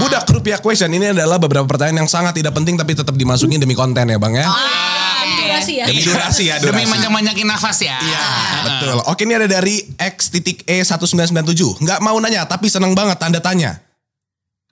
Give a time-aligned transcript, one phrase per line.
[0.00, 3.72] Budak rupiah question ini adalah beberapa pertanyaan yang sangat tidak penting tapi tetap dimasukin demi
[3.72, 4.46] konten ya bang ya.
[4.46, 5.84] Demi durasi ya.
[5.86, 6.90] Demi durasi ya Demi durasi.
[6.90, 7.96] manjang-manjakin nafas ya.
[7.96, 8.24] Iya
[8.62, 8.96] betul.
[9.06, 11.78] Oke ini ada dari X titik E 1997.
[11.78, 13.76] Nggak mau nanya tapi seneng banget tanda tanya.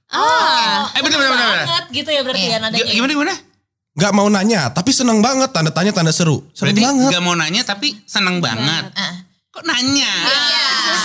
[0.08, 2.48] Ah, Eh, bener, bener, bener, banget gitu ya berarti Iya.
[2.50, 2.80] ya nadanya.
[2.82, 3.34] G- Gimana gimana?
[3.92, 6.40] Nggak mau nanya tapi seneng banget tanda tanya tanda seru.
[6.50, 7.10] Seneng Berarti banget.
[7.12, 8.88] gak mau nanya tapi seneng banget.
[8.94, 9.14] Ah.
[9.50, 10.08] Kok nanya?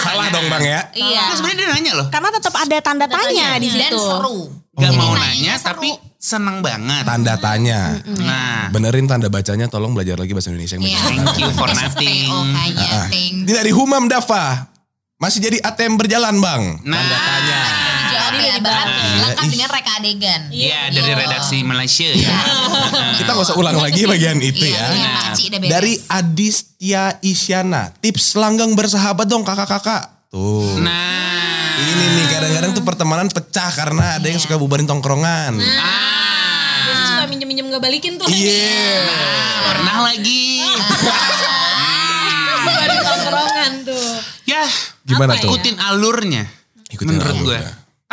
[0.05, 0.79] Salah dong bang ya.
[0.91, 1.21] Iya.
[1.23, 2.07] Nah, sebenarnya dia nanya loh.
[2.07, 3.99] Karena tetap ada tanda tanya di Dan situ.
[3.99, 4.39] seru.
[4.73, 5.67] Gak Jadi mau nanya seru.
[5.69, 7.03] tapi seneng banget.
[7.03, 7.79] Tanda tanya.
[8.19, 10.75] Nah, Benerin tanda bacanya tolong belajar lagi bahasa Indonesia.
[10.75, 10.99] yang Iya.
[10.99, 11.23] bener.
[11.25, 12.29] thank you for nothing.
[12.49, 12.87] Kayaknya.
[12.89, 13.07] Ah.
[13.07, 13.33] Ting.
[13.43, 14.45] Ini dari Humam Dava.
[15.15, 16.61] Masih jadi ATM berjalan bang.
[16.83, 16.97] Nah.
[16.97, 17.61] Tanda tanya.
[18.63, 19.19] Dijawab ya berarti.
[19.19, 20.41] Lengkap dengan reka adegan.
[20.49, 22.37] Iya dari redaksi Malaysia ya.
[23.19, 24.85] Kita nggak usah ulang lagi bagian itu Iya, ya.
[25.35, 25.69] iya, beres.
[25.69, 27.91] Dari Adistia Isyana.
[27.99, 30.09] Tips langgeng bersahabat dong kakak-kakak.
[30.29, 30.79] Tuh.
[30.79, 31.11] Nah.
[31.73, 35.57] Ini nih kadang-kadang tuh pertemanan pecah karena ada yang suka bubarin tongkrongan.
[35.57, 36.85] Ah.
[36.85, 38.29] Biasanya suka minjem-minjem gak balikin tuh.
[38.29, 39.03] Iya.
[39.03, 40.63] Nah, pernah lagi.
[42.63, 44.09] Bubarin tongkrongan tuh.
[44.45, 44.63] ya.
[45.03, 45.49] Gimana Apa tuh?
[45.51, 46.43] Ikutin alurnya.
[46.89, 47.59] Ikutin menurut alur gue.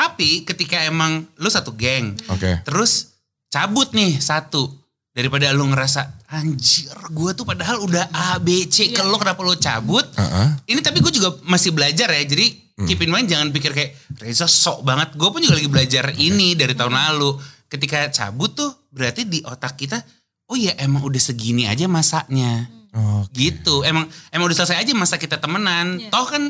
[0.00, 2.16] Tapi ketika emang lu satu geng.
[2.32, 2.64] Oke.
[2.64, 3.20] Terus
[3.52, 4.72] cabut nih satu.
[5.10, 9.52] Daripada lu ngerasa anjir gue tuh padahal udah A, B, C ke lo kenapa lu
[9.58, 10.06] cabut.
[10.16, 10.48] Heeh.
[10.70, 12.24] Ini tapi gue juga masih belajar ya.
[12.24, 12.88] Jadi Hmm.
[12.88, 15.12] keep in mind jangan pikir kayak Reza sok banget.
[15.12, 17.36] Gue pun juga lagi belajar ini dari tahun lalu.
[17.68, 20.00] Ketika cabut tuh berarti di otak kita.
[20.48, 22.72] Oh ya emang udah segini aja masaknya.
[22.90, 23.36] Oke.
[23.36, 23.84] Gitu.
[23.84, 26.08] Emang emang udah selesai aja masa kita temenan.
[26.08, 26.48] Toh kan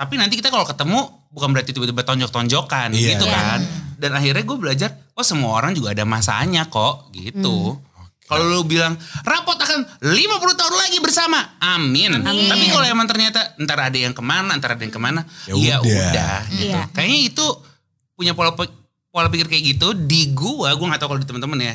[0.00, 3.14] tapi nanti kita kalau ketemu bukan berarti tiba-tiba tonjok-tonjokan Iya.
[3.14, 3.36] gitu Iya.
[3.36, 3.60] kan.
[4.00, 7.76] Dan akhirnya gue belajar, oh semua orang juga ada masanya kok gitu.
[8.24, 12.22] Kalau lu bilang rapot akan 50 tahun lagi bersama, amin.
[12.22, 15.52] Tapi kalau emang ternyata ntar ada yang ke mana, ntar ada yang ke mana, Ya
[15.52, 15.84] ya, udah.
[15.84, 16.36] udah.
[16.48, 16.64] gitu.
[16.64, 16.80] Iya.
[16.94, 17.46] Kayaknya itu
[18.14, 18.54] punya pola
[19.10, 21.74] pola pikir kayak gitu di gua, gua nggak tahu kalau di teman-teman ya.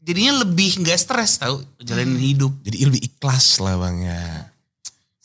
[0.00, 2.52] Jadinya lebih nggak stres tahu jalanin hidup.
[2.62, 4.49] Jadi lebih ikhlas lah bang ya.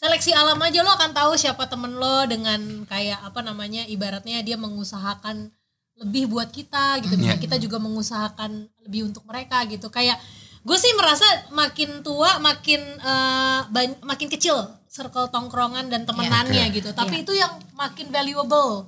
[0.05, 4.53] Seleksi alam aja lo akan tahu siapa temen lo dengan kayak apa namanya ibaratnya dia
[4.53, 5.49] mengusahakan
[5.97, 7.17] lebih buat kita gitu.
[7.17, 7.33] Iya.
[7.33, 9.89] Misalnya kita juga mengusahakan lebih untuk mereka gitu.
[9.89, 10.21] Kayak
[10.61, 16.85] gue sih merasa makin tua makin eh, ban- makin kecil circle tongkrongan dan temenannya Oke.
[16.85, 16.93] gitu.
[16.93, 18.85] Tapi itu yang makin valuable.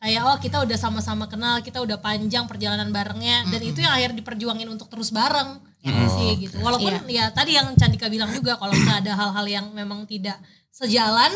[0.00, 4.22] Kayak oh kita udah sama-sama kenal, kita udah panjang perjalanan barengnya dan itu yang akhirnya
[4.22, 5.60] diperjuangin untuk terus bareng.
[5.82, 6.56] Ya nggak sih gitu.
[6.62, 11.28] Walaupun ya tadi yang Candika bilang juga kalau ada hal-hal yang memang tidak sejalan,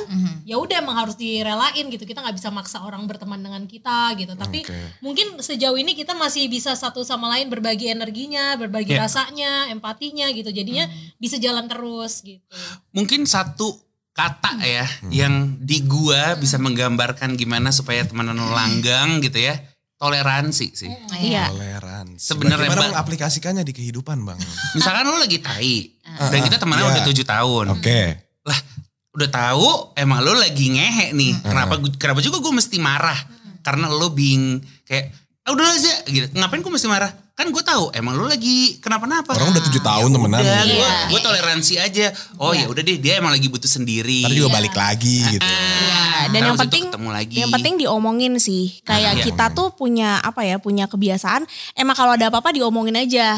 [0.42, 2.02] ya udah emang harus direlain gitu.
[2.02, 4.32] Kita nggak bisa maksa orang berteman dengan kita gitu.
[4.32, 4.64] Tapi
[4.98, 9.04] mungkin sejauh ini kita masih bisa satu sama lain berbagi energinya, berbagi Ya.
[9.04, 10.48] rasanya, empatinya gitu.
[10.48, 10.86] Jadinya
[11.16, 12.56] bisa jalan terus gitu.
[12.90, 13.74] Mungkin satu
[14.14, 19.58] kata ya yang di gua bisa menggambarkan gimana supaya temenan lu langgang gitu ya.
[19.94, 20.90] Toleransi sih.
[21.16, 21.48] Iya.
[21.48, 22.18] Toleransi.
[22.18, 24.36] Sebenarnya, Bagaimana mengaplikasikannya di kehidupan bang?
[24.76, 26.92] Misalkan lu lagi tai dan kita temenan Iya.
[26.92, 27.66] udah tujuh tahun.
[27.74, 28.00] Oke.
[28.04, 28.22] Lah
[29.14, 31.32] udah tahu emang lu lagi ngehe nih.
[31.46, 33.18] Kenapa gua- kenapa juga gue mesti marah?
[33.62, 35.14] Karena lu being kayak
[35.46, 36.26] ah, udah aja gitu.
[36.34, 37.14] Ngapain gue mesti marah?
[37.34, 39.34] Kan gue tahu emang lu lagi kenapa-napa.
[39.34, 40.38] Orang udah tujuh tahun temenan.
[40.38, 40.78] Udah, gitu.
[40.78, 42.06] gue gue toleransi aja.
[42.38, 44.22] Oh ya udah deh, dia emang lagi butuh sendiri.
[44.26, 45.42] Ntar juga balik lagi gitu.
[45.42, 47.34] Ah, Dan yang terus itu penting, ketemu lagi.
[47.42, 48.78] yang penting diomongin sih.
[48.86, 49.24] Kayak iya.
[49.26, 51.42] kita tuh punya apa ya, punya kebiasaan.
[51.74, 53.34] Emang kalau ada apa-apa diomongin aja.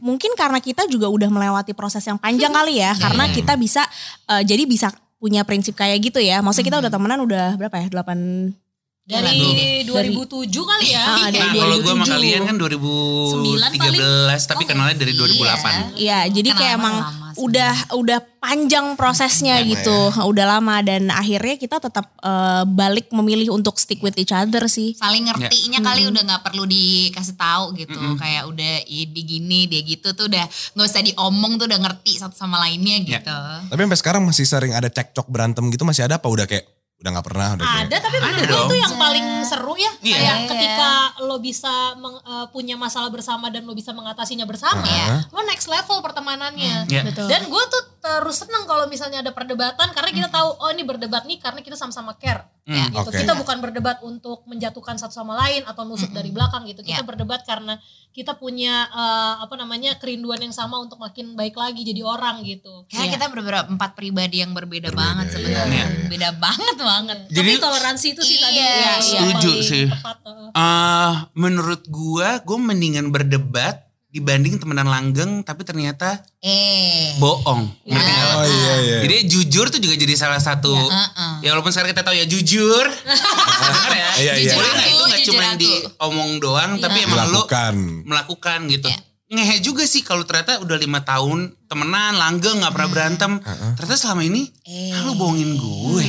[0.00, 2.92] Mungkin karena kita juga udah melewati proses yang panjang kali ya.
[3.00, 3.80] Karena kita bisa,
[4.28, 6.40] eh, jadi bisa punya prinsip kayak gitu ya.
[6.42, 7.86] Maksudnya kita udah temenan udah berapa ya?
[7.90, 8.67] 8
[9.08, 11.00] Dari 2007 kali ya.
[11.00, 12.12] Ah, dari Nah, kalau gue sama 2007.
[12.12, 15.96] kalian kan 2013 tapi kenalnya dari 2008.
[15.96, 21.06] Iya, jadi Kenal kayak emang lama udah udah panjang prosesnya Lama gitu, udah lama dan
[21.08, 24.92] akhirnya kita tetap eh, balik memilih untuk stick with each other sih.
[24.92, 27.96] saling ngertinya kali udah nggak perlu dikasih tahu gitu.
[28.18, 30.44] Kayak udah "Ih, dia gini dia gitu tuh udah
[30.74, 33.22] nggak usah diomong tuh udah ngerti satu sama lainnya Ya.
[33.22, 33.38] gitu.
[33.70, 36.26] Tapi sampai sekarang masih sering ada cekcok berantem gitu masih ada apa?
[36.26, 36.66] Udah kayak
[36.98, 37.84] udah nggak pernah udah kayak.
[37.84, 39.92] Ada tapi menurut Ada itu yang paling seru ya.
[40.00, 40.16] Iya.
[40.18, 40.48] Kayak Iya.
[40.50, 40.88] ketika
[41.22, 45.30] lo bisa meng- eh, punya masalah bersama dan lo bisa mengatasinya bersama Iya.
[45.30, 46.90] lo next level pertemanannya.
[46.90, 47.02] Iya.
[47.06, 47.30] Betul.
[47.30, 51.22] Dan gue tuh terus seneng kalau misalnya ada perdebatan karena kita tahu oh ini berdebat
[51.22, 52.42] nih karena kita sama-sama care.
[52.68, 52.92] Hmm.
[52.92, 53.08] Gitu.
[53.08, 53.16] Oke.
[53.16, 56.84] Kita bukan berdebat untuk menjatuhkan satu sama lain atau nusuk dari belakang gitu.
[56.84, 57.06] Kita Ya.
[57.06, 57.80] berdebat karena
[58.10, 62.84] kita punya eh, apa namanya kerinduan yang sama untuk makin baik lagi jadi orang gitu.
[62.86, 63.12] kayak Iya.
[63.14, 66.08] kita beberapa empat pribadi yang berbeda, Berbeda, banget iya, sebenarnya iya, iya.
[66.08, 69.84] beda banget banget Jadi- Tapi toleransi itu sih tadi Iya, setuju paling sih.
[69.88, 70.50] tepat, eh.
[70.52, 77.12] Ah, menurut gua, gue mendingan berdebat dibanding temenan langgeng tapi ternyata Eh.
[77.16, 77.62] bohong.
[77.84, 77.98] Lo?
[78.34, 78.96] Oh iya iya.
[79.02, 80.72] Jadi jujur tuh juga jadi salah satu.
[80.72, 81.34] heeh.
[81.42, 82.84] Ya walaupun sekarang kita tahu ya jujur.
[83.60, 84.08] Benar ya.
[84.18, 84.52] Iya, iya.
[84.54, 85.58] Jujur itu nggak aku, cuma aku.
[85.58, 87.74] diomong doang, tapi emang lo Melakukan.
[88.02, 88.88] melakukan gitu.
[88.88, 88.98] Iya.
[89.28, 93.32] Ngehe juga sih kalau ternyata udah lima tahun temenan langgeng nggak pernah berantem.
[93.76, 94.88] Ternyata selama ini Eh.
[94.90, 96.04] ah, lu bohongin gue.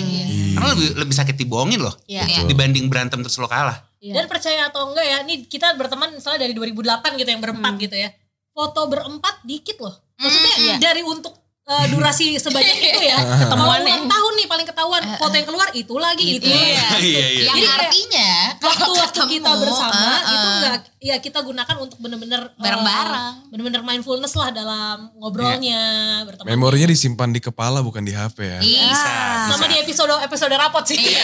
[0.56, 1.92] Karena lebih lebih sakit dibohongin loh.
[2.06, 2.48] Iya.
[2.48, 3.89] Dibanding berantem terus lo kalah.
[4.00, 7.84] Dan percaya atau enggak ya, nih kita berteman misalnya dari 2008 gitu yang berempat Hmm.
[7.84, 8.10] gitu ya.
[8.56, 9.96] Foto berempat dikit loh.
[10.19, 10.75] Maksudnya iya.
[10.80, 11.39] dari untuk
[11.69, 13.18] uh, durasi sebanyak itu ya.
[13.45, 13.86] Ketemuannya.
[13.86, 15.01] ulang tahun nih paling ketahuan.
[15.21, 16.50] Foto yang keluar itu lagi gitu.
[16.50, 16.50] Gitu.
[16.50, 16.88] ya.
[17.00, 17.44] Iya iya.
[17.48, 18.30] Yang Jadi kayak artinya
[18.60, 20.51] Waktu-waktu ketemu, kita bersama eh, itu eh.
[20.60, 23.56] enggak ya kita gunakan untuk bener-bener uh, Bareng-bareng.
[23.56, 25.80] bener-bener mindfulness lah dalam ngobrolnya
[26.27, 26.51] berteman.
[26.51, 28.60] Memorinya disimpan di kepala bukan di HP ya.
[28.60, 29.16] Bisa.
[29.48, 31.00] Sama di episode episode rapot sih.
[31.00, 31.24] Iya.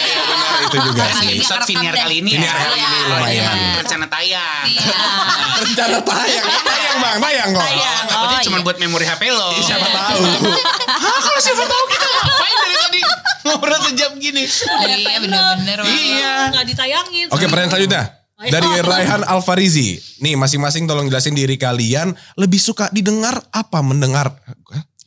[0.72, 1.28] Itu juga sih.
[1.36, 1.92] episode deh.
[1.92, 2.54] kali ini ya.
[2.56, 3.10] kali ini Iya.
[3.12, 3.56] lumayan.
[3.84, 4.64] Rencana tayang.
[4.64, 5.00] Iya.
[5.66, 7.64] Rencana tayang, tayang bang, tayang kok.
[7.64, 9.50] Oh, takutnya cuma buat memori HP lo.
[9.60, 10.20] Siapa tahu.
[10.40, 13.00] Hah, kalau siapa tahu kita ngapain dari tadi
[13.46, 14.44] ngobrol sejam gini.
[14.46, 15.78] Iya bener-bener.
[15.82, 15.90] Wak.
[15.90, 16.34] Iya.
[16.52, 17.26] Nggak ditayangin.
[17.32, 18.04] Oke, pertanyaan selanjutnya.
[18.36, 19.96] Dari Raihan Alfarizi.
[20.20, 24.36] Nih, masing-masing tolong jelasin diri kalian lebih suka didengar apa mendengar?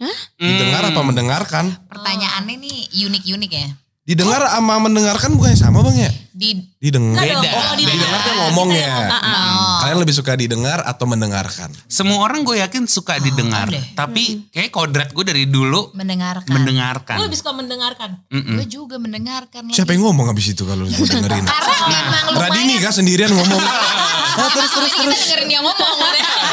[0.01, 0.17] Hah?
[0.41, 1.65] Didengar apa mendengarkan?
[1.93, 3.69] Pertanyaannya nih unik-unik ya.
[4.09, 6.11] Didengar sama mendengarkan bukannya sama bang ya?
[6.33, 7.21] Di Didengar.
[7.21, 7.45] Beda.
[7.45, 7.77] Beda.
[7.77, 8.89] Didengar kan ngomongnya.
[9.79, 11.71] Kalian lebih suka didengar atau mendengarkan?
[11.87, 13.71] Semua orang gue yakin suka didengar.
[13.71, 13.81] deh.
[13.95, 16.51] Tapi kayak kodrat gue dari dulu mendengarkan.
[16.51, 17.17] mendengarkan.
[17.17, 18.11] Gue lebih suka mendengarkan.
[18.31, 19.71] Gue juga mendengarkan.
[19.71, 19.77] lagi.
[19.79, 21.45] Siapa yang ngomong abis itu kalau gue dengerin?
[21.53, 22.43] Karena memang lumayan.
[22.51, 23.63] Radini kan sendirian ngomong.
[24.39, 25.19] Oh, terus terus terus.
[25.19, 25.97] Kita dengerin dia ngomong.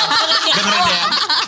[0.58, 1.04] Dengerin dia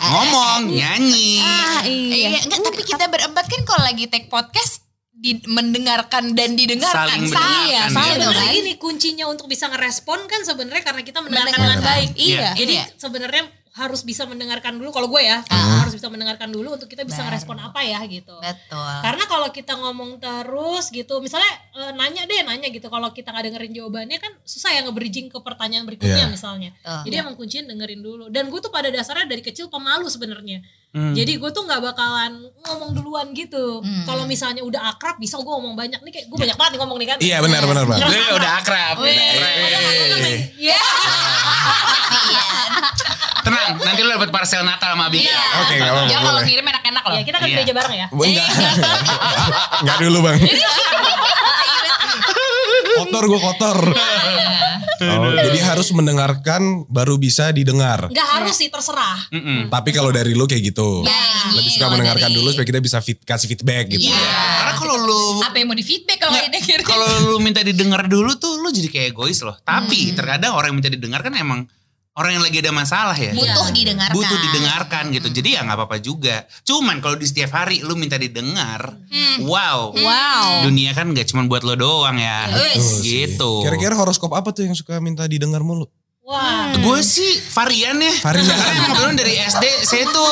[0.08, 1.42] ngomong, nyanyi.
[1.42, 2.30] Ah, iya.
[2.30, 4.86] Iya, enggak, tapi kita berempat kan kalau lagi take podcast
[5.18, 7.42] di, mendengarkan dan didengarkan Saling sama.
[7.42, 8.38] mendengarkan, Iya, ya.
[8.38, 8.52] kan?
[8.54, 11.74] gini kuncinya untuk bisa ngerespon kan sebenarnya karena kita mendengarkan Mendengarkan.
[11.74, 12.10] dengan baik.
[12.14, 12.48] Iya.
[12.54, 12.84] Jadi Iya.
[12.94, 13.42] sebenarnya
[13.78, 17.30] harus bisa mendengarkan dulu kalau gue ya harus bisa mendengarkan dulu untuk kita bisa Baru.
[17.30, 18.34] ngerespon apa ya gitu.
[18.42, 18.92] Betul.
[18.98, 21.46] Karena kalau kita ngomong terus gitu, misalnya
[21.78, 25.38] eh, nanya deh nanya gitu, kalau kita nggak dengerin jawabannya kan susah ya nge-bridging ke
[25.38, 26.28] pertanyaan berikutnya Iya.
[26.28, 26.70] misalnya.
[26.74, 27.00] Betul.
[27.06, 28.24] Jadi emang kuncinya dengerin dulu.
[28.28, 30.58] Dan gue tuh pada dasarnya dari kecil pemalu sebenarnya.
[30.88, 31.12] Hmm.
[31.12, 33.84] Jadi gue tuh nggak bakalan ngomong duluan gitu.
[33.84, 34.08] Hmm.
[34.08, 36.98] Kalau misalnya udah akrab bisa gue ngomong banyak nih kayak gue banyak banget nih ngomong
[36.98, 37.18] nih kan.
[37.20, 37.84] Iya benar benar.
[37.86, 38.96] Gue udah akrab.
[40.58, 40.80] Iya.
[43.48, 45.18] Tenang, nanti lu dapat parcel Natal sama Abi.
[45.20, 45.40] Iya.
[45.58, 47.14] Oke, nggak apa-apa, Ya kalau ngirim enak-enak loh.
[47.14, 47.54] Ya kita kan Iya.
[47.56, 48.06] gereja bareng ya.
[48.10, 48.48] Enggak.
[49.82, 50.38] Enggak dulu bang.
[52.98, 53.78] kotor gue kotor.
[54.98, 58.10] Oh, jadi harus mendengarkan baru bisa didengar.
[58.10, 59.30] Nggak harus sih terserah.
[59.30, 59.70] Mm-mm.
[59.70, 61.06] Tapi kalau dari lu kayak gitu.
[61.06, 61.14] Ya,
[61.46, 64.10] ini Lebih suka mendengarkan dari- dulu supaya kita bisa fit, kasih feedback gitu.
[64.10, 64.18] Iya.
[64.58, 66.82] Karena kalau lu Apa yang mau di feedback kalau didengerin?
[66.82, 69.54] kalau lu minta didengar dulu tuh lu jadi kayak egois loh.
[69.56, 71.62] Tapi terkadang orang yang minta didengar kan emang
[72.18, 73.30] orang yang lagi ada masalah ya.
[73.30, 74.14] butuh didengarkan.
[74.18, 75.28] Butuh didengarkan gitu.
[75.30, 76.42] Jadi ya nggak apa-apa juga.
[76.66, 78.98] Cuman kalau di setiap hari lu minta didengar,
[79.46, 79.94] wow.
[79.94, 80.66] Wow.
[80.66, 82.50] Dunia kan nggak cuma buat lo doang ya.
[82.74, 83.06] Yes.
[83.06, 83.62] Gitu.
[83.62, 85.86] Kira-kira horoskop apa tuh yang suka minta didengar mulu?
[86.28, 86.76] Wah.
[86.76, 88.12] Gue sih varian ya.
[88.20, 88.44] Varian.
[88.44, 90.30] Karena emang kebetulan dari SD saya tuh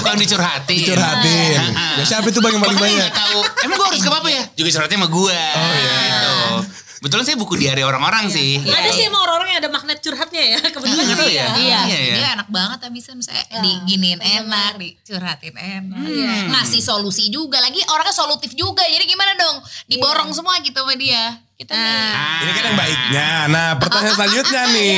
[0.00, 0.80] tukang dicurhatin.
[0.88, 1.58] Curhatin.
[1.76, 2.00] Ah.
[2.00, 3.10] Ya, siapa itu bang yang paling banyak?
[3.12, 3.38] tahu.
[3.68, 4.42] Emang gue harus ke apa ya?
[4.56, 5.36] Juga curhatnya sama gue.
[5.36, 5.98] Oh iya.
[6.00, 6.83] Gitu.
[7.04, 8.56] Betulan saya buku diari orang-orang sih.
[8.58, 10.60] Ada sih emang orang-orang yang ada magnet curhatnya ya.
[10.72, 11.44] Kebetulan Nggak tahu sih ya.
[11.44, 11.54] ya.
[11.54, 16.00] Iya, Iya, dia enak banget abisnya misalnya diginiin enak, dicurhatin enak.
[16.00, 16.32] Iya.
[16.48, 18.80] Ngasih solusi juga lagi orangnya solutif juga.
[18.82, 19.60] Jadi gimana dong?
[19.84, 21.44] Diborong semua gitu sama dia.
[21.54, 21.84] Kita nih.
[22.10, 22.40] Ah.
[22.40, 23.26] Ini kan yang baiknya.
[23.46, 24.96] Nah pertanyaan selanjutnya nih.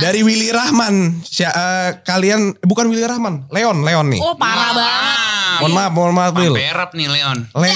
[0.00, 1.22] Dari Willy Rahman.
[1.22, 3.46] Si- eh, kalian, bukan Willy Rahman.
[3.48, 4.18] Leon, Leon nih.
[4.18, 4.90] Oh parah banget.
[4.90, 6.54] Ah, Mohon maaf, mohon maaf Will.
[6.56, 7.38] Perap nih Leon.
[7.60, 7.68] Le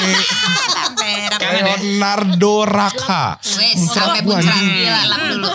[0.66, 0.95] Sampai
[1.38, 1.64] Kangen?
[1.64, 3.38] Leonardo Raka.
[3.40, 5.48] Wes, sampai buncrat gila lap dulu.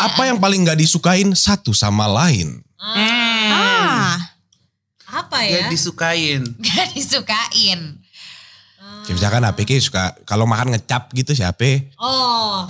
[0.00, 2.60] Apa yang paling gak disukain satu sama lain?
[2.80, 4.16] Ah.
[5.10, 5.68] Apa Gak ya?
[5.68, 6.42] disukain.
[6.62, 7.80] Gak disukain.
[9.04, 11.90] Kayak misalkan APK suka kalau makan ngecap gitu siapa?
[11.98, 12.68] Oh.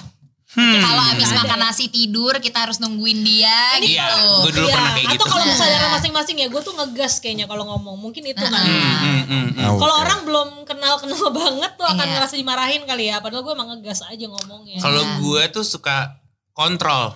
[0.50, 4.26] Kalau habis makan nasi tidur kita harus nungguin dia Iya, gitu.
[4.42, 5.24] gue dulu Iya, pernah kayak Atau gitu.
[5.30, 7.94] kalau kesadaran masing-masing ya, gue tuh ngegas kayaknya kalau ngomong.
[7.96, 8.58] Mungkin itu kan.
[8.58, 9.46] Hmm, hmm, hmm.
[9.56, 10.02] Ah, Kalau oke.
[10.02, 12.12] orang belum kenal-kenal banget tuh akan Iya.
[12.16, 13.16] ngerasa dimarahin kali ya.
[13.18, 14.82] Padahal gue emang ngegas aja ngomongnya.
[14.82, 16.18] Kalau gue tuh suka
[16.50, 17.14] kontrol.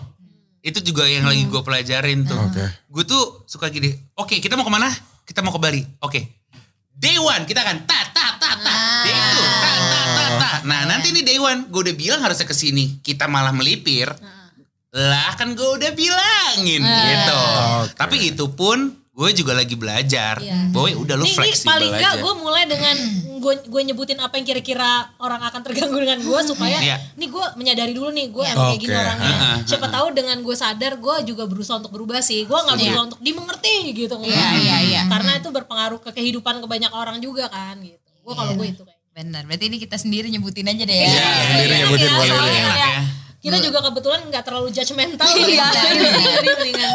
[0.61, 2.39] Itu juga yang lagi gue pelajarin tuh.
[2.39, 2.65] Oke.
[2.87, 3.91] Gue tuh suka gini.
[4.15, 4.89] Oke, kita mau ke mana?
[5.23, 5.83] Kita mau ke Bali.
[6.01, 6.41] Oke.
[6.95, 8.15] Day one kita akan ta
[8.65, 9.05] ta ta ta.
[9.05, 10.51] Day two ta ta ta ta.
[10.65, 12.99] Nah nanti nih one gue udah bilang harusnya ke sini.
[13.05, 14.09] Kita malah melipir.
[14.95, 17.41] Lah kan gue udah bilangin gitu.
[17.85, 17.99] Oke.
[17.99, 18.79] Tapi itu pun
[19.15, 20.39] gue juga lagi belajar.
[20.39, 20.71] Iya.
[20.71, 22.97] Bahwa ya udah lu Nih, nih fleksibel paling enggak gue mulai dengan
[23.45, 26.97] gue gue nyebutin apa yang kira-kira orang akan terganggu dengan gue supaya Iya.
[27.19, 28.53] nih gue menyadari dulu nih gue Iya.
[28.55, 29.37] emang kayak gini orangnya.
[29.67, 32.47] Siapa tahu dengan gue sadar gue juga berusaha untuk berubah sih.
[32.47, 34.15] Gue nggak berusaha untuk dimengerti gitu.
[34.23, 35.01] Iya, iya, iya.
[35.11, 37.99] Karena itu berpengaruh ke kehidupan ke banyak orang juga kan gitu.
[38.25, 39.01] Gue kalau gue itu kayak.
[39.15, 41.07] Benar, berarti ini kita sendiri nyebutin aja deh ya.
[41.07, 42.63] Iya, sendiri nyebutin Iya, boleh deh.
[42.67, 43.03] Kayak ya.
[43.45, 45.29] Kita juga kebetulan nggak terlalu judgmental.
[45.37, 45.67] Iya,
[46.41, 46.93] Jadi mendingan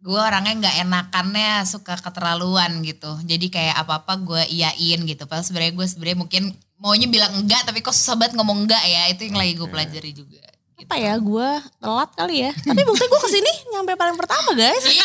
[0.00, 5.44] gue orangnya nggak enakannya suka keterlaluan gitu jadi kayak apa apa gue iyain gitu padahal
[5.44, 6.42] sebenarnya gue sebenarnya mungkin
[6.80, 10.12] maunya bilang enggak tapi kok susah banget ngomong enggak ya itu yang lagi gue pelajari
[10.16, 10.40] juga
[10.80, 12.56] Apa ya gue telat kali ya.
[12.56, 14.80] Tapi bukti gue ke sini nyampe paling pertama guys.
[14.80, 15.04] Iya.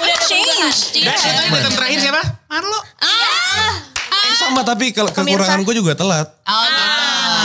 [0.00, 0.96] Udah change.
[1.04, 2.24] Dan terakhir siapa?
[2.48, 2.80] Marlo.
[3.04, 3.95] Eh,
[4.38, 6.28] sama tapi kalau kekurangan gue juga telat.
[6.42, 6.82] oh gitu.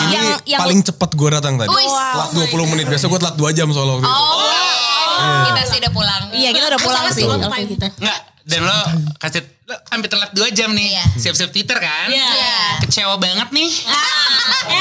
[0.02, 1.70] Ini Yang- yang- paling cepet gue datang tadi.
[1.70, 1.88] Wih.
[1.88, 2.86] Telat 20 menit.
[2.86, 4.12] Biasa gue telat 2 jam soal waktu itu.
[4.12, 7.24] oh kita sih udah pulang Iya kita udah pulang sih.
[7.68, 7.88] kita.
[7.96, 8.20] Enggak.
[8.42, 8.80] Dan lo
[9.18, 10.88] kasih lo hampir telat 2 jam nih.
[10.92, 11.06] Iya.
[11.16, 12.08] Siap-siap Twitter kan?
[12.10, 12.82] Iya.
[12.82, 13.70] Kecewa banget nih.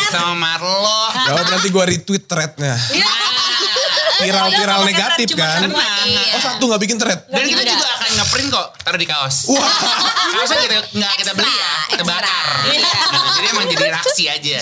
[0.09, 0.97] Sama Marlo.
[1.29, 2.75] Jawab nanti gue retweet threadnya.
[4.21, 5.65] Viral-viral negatif kan.
[5.65, 6.09] Tenang.
[6.31, 7.21] Oh satu gak bikin thread?
[7.27, 7.90] Dan kita juga
[8.41, 8.69] ngeprint kok.
[8.81, 9.37] Taruh di kaos.
[9.53, 9.69] Wah.
[10.33, 11.75] Kaosnya kita nggak kita beli ya.
[11.93, 12.47] Kita bakar.
[12.73, 12.91] Iya.
[13.11, 13.29] Gitu.
[13.41, 14.59] Jadi emang jadi raksi aja.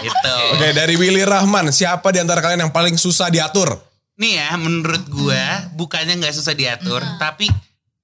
[0.00, 0.36] gitu.
[0.56, 1.70] Oke dari Willy Rahman.
[1.70, 3.76] Siapa di antara kalian yang paling susah diatur?
[4.18, 7.02] Nih ya menurut gua bukannya nggak susah diatur.
[7.18, 7.50] Tapi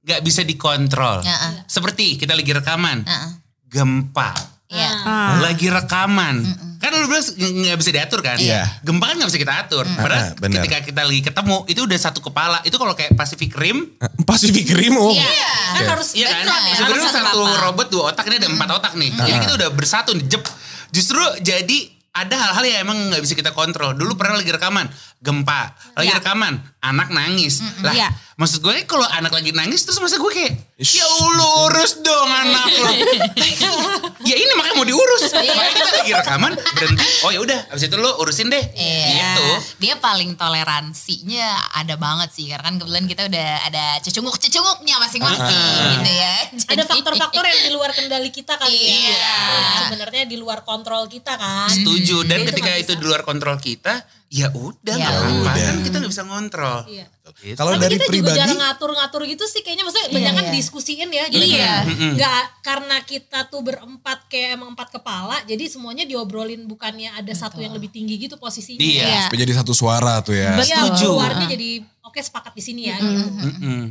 [0.05, 1.23] nggak bisa dikontrol.
[1.25, 1.65] Heeh.
[1.67, 3.07] Seperti kita lagi rekaman.
[3.07, 3.31] Heeh.
[3.71, 4.31] Gempa.
[4.71, 4.91] Iya.
[5.03, 5.31] Ah.
[5.43, 6.47] lagi rekaman.
[6.81, 8.35] Kan lu bilang nggak bisa diatur kan?
[8.35, 8.65] Iya.
[8.81, 9.85] Gempa kan nggak bisa kita atur.
[9.85, 10.65] Padahal Ah, benar.
[10.65, 12.65] ketika kita lagi ketemu itu udah satu kepala.
[12.65, 13.85] Itu kalau kayak Pacific Rim,
[14.25, 15.13] Pacific Rim oh.
[15.13, 15.29] kan
[15.77, 15.91] Oke.
[15.93, 16.49] harus iya kan?
[16.49, 16.75] Ya.
[16.75, 17.63] Sebenarnya Harus satu apa-apa.
[17.63, 19.13] robot dua otak ini ada empat otak nih.
[19.15, 20.43] Jadi kita udah bersatu nih, jep.
[20.89, 21.79] Justru jadi
[22.11, 23.93] ada hal-hal yang emang nggak bisa kita kontrol.
[23.93, 24.89] Dulu pernah lagi rekaman,
[25.21, 25.61] gempa,
[25.95, 26.19] lagi Iya.
[26.19, 27.61] rekaman, anak nangis.
[27.81, 28.09] Lah, Iya.
[28.35, 32.67] maksud gue kalau anak lagi nangis terus masa gue kayak, ya Allah urus dong anak
[32.73, 32.89] lo.
[34.29, 35.29] ya ini makanya mau diurus.
[35.29, 37.05] Makanya kita lagi rekaman, berhenti.
[37.21, 38.65] Oh ya udah, habis itu lo urusin deh.
[38.73, 39.13] Iya.
[39.13, 39.49] Gitu.
[39.79, 45.61] Dia paling toleransinya ada banget sih karena kan kebetulan kita udah ada cecunguk-cecunguknya masing-masing
[45.95, 46.35] gitu ya.
[46.49, 49.13] ada Jadi- faktor-faktor yang di luar kendali kita kali Iya.
[49.13, 49.39] ya.
[49.85, 51.69] Sebenarnya di luar kontrol kita kan.
[51.69, 52.25] Setuju.
[52.25, 53.01] Dan Jadi ketika itu bisa.
[53.01, 55.11] di luar kontrol kita, ya udah Ya
[55.43, 55.51] udah.
[55.51, 56.87] Kan kita nggak bisa ngontrol.
[56.87, 57.03] Iya.
[57.37, 57.59] Gitu.
[57.59, 60.53] Kalau dari kita juga pribadi, jarang ngatur-ngatur gitu sih kayaknya maksudnya banyak kan iya.
[60.53, 61.59] diskusiin ya jadi Iya.
[61.59, 61.85] nggak-
[62.15, 67.59] nggak karena kita tuh berempat kayak emang empat kepala jadi semuanya diobrolin bukannya ada satu
[67.59, 69.03] yang lebih tinggi gitu posisinya Iya.
[69.05, 69.21] Iya.
[69.27, 70.55] supaya jadi satu suara tuh ya.
[70.57, 71.07] Iya, Setuju.
[71.11, 71.69] keluarnya jadi
[72.01, 73.27] oke sepakat di sini ya gitu.
[73.41, 73.83] Mm-mm.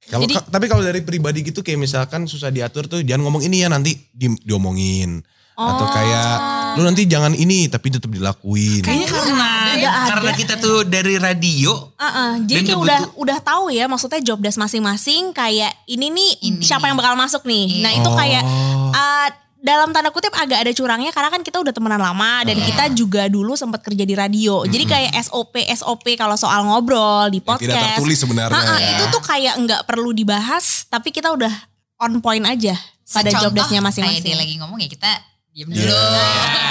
[0.00, 3.62] Kalau ka- tapi kalau dari pribadi gitu kayak misalkan susah diatur tuh jangan ngomong ini
[3.62, 5.22] ya nanti di, diomongin.
[5.54, 6.34] Atau kayak
[6.74, 8.78] lu nanti jangan ini tapi tetap dilakuin.
[8.80, 9.48] Kayaknya karena
[9.80, 10.08] Ada.
[10.10, 11.72] karena kita tuh dari radio.
[11.92, 16.32] Uh-uh, jadi Dan kayak udah udah tahu ya maksudnya job desk masing-masing kayak ini nih
[16.48, 16.62] Ini.
[16.62, 17.78] siapa yang bakal masuk nih.
[17.78, 18.42] Nah itu kayak
[18.88, 22.90] uh, dalam tanda kutip agak ada curangnya karena kan kita udah temenan lama dan kita
[22.92, 24.62] juga dulu sempat kerja di radio.
[24.62, 27.94] Jadi kayak SOP SOP kalau soal ngobrol di Ya, tidak podcast.
[27.96, 28.54] tertulis sebenarnya.
[28.56, 28.90] Uh-uh, ya.
[28.94, 31.50] Itu tuh kayak nggak perlu dibahas tapi kita udah
[31.98, 34.36] on point aja pada job Secontoh desknya Kayak dia masing-masing.
[34.36, 35.10] lagi ngomong ya kita
[35.58, 35.82] diem Iya.
[35.82, 35.98] dulu.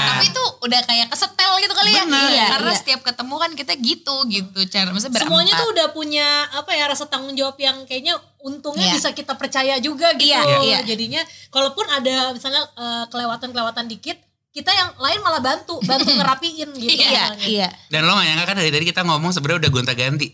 [0.07, 2.03] Tapi itu udah kayak kesetel gitu kali ya.
[2.03, 2.29] Bener.
[2.29, 2.79] Iya, Karena iya.
[2.79, 5.27] setiap ketemu kan kita gitu gitu cara maksudnya berempat.
[5.27, 8.95] semuanya tuh udah punya apa ya rasa tanggung jawab yang kayaknya untungnya Iya.
[8.95, 10.79] bisa kita percaya juga gitu Iya, iya.
[10.81, 14.15] jadinya kalaupun ada misalnya eh, kelewatan-kelewatan dikit
[14.49, 17.67] kita yang lain malah bantu bantu ngerapiin gitu Iya, iya.
[17.87, 20.27] Dan lo gak nyangka kan dari tadi kita ngomong sebenarnya udah gonta-ganti.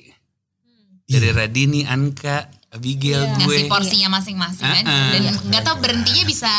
[1.04, 3.36] Dari Radini, Anka, Abigail, Iya.
[3.36, 3.44] gue.
[3.44, 4.84] ngasih porsinya masing-masing kan.
[4.84, 5.12] Uh-uh.
[5.12, 6.50] Dan nggak tahu berhentinya bisa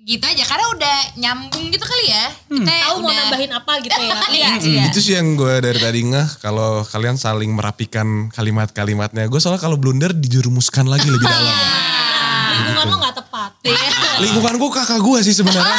[0.00, 2.24] gitu aja karena udah nyambung gitu kali ya.
[2.46, 4.82] Kita tahu mau udah nambahin apa gitu ya Iya, Hmm, iya.
[4.88, 9.26] Itu sih yang gue dari tadi ngeh kalau kalian saling merapikan kalimat-kalimatnya.
[9.26, 11.36] Gue soalnya kalau blunder dijerumuskan lagi lebih Iya.
[11.36, 11.58] dalam.
[12.50, 13.50] lingkungan lo nggak tepat
[14.20, 15.78] Lingkungan gue kakak gue sih sebenarnya.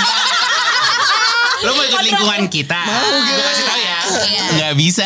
[1.62, 2.80] Lo mau ikut lingkungan kita?
[2.80, 3.98] Mau Gue kasih tau ya.
[4.24, 4.44] Iya.
[4.60, 5.06] Gak bisa.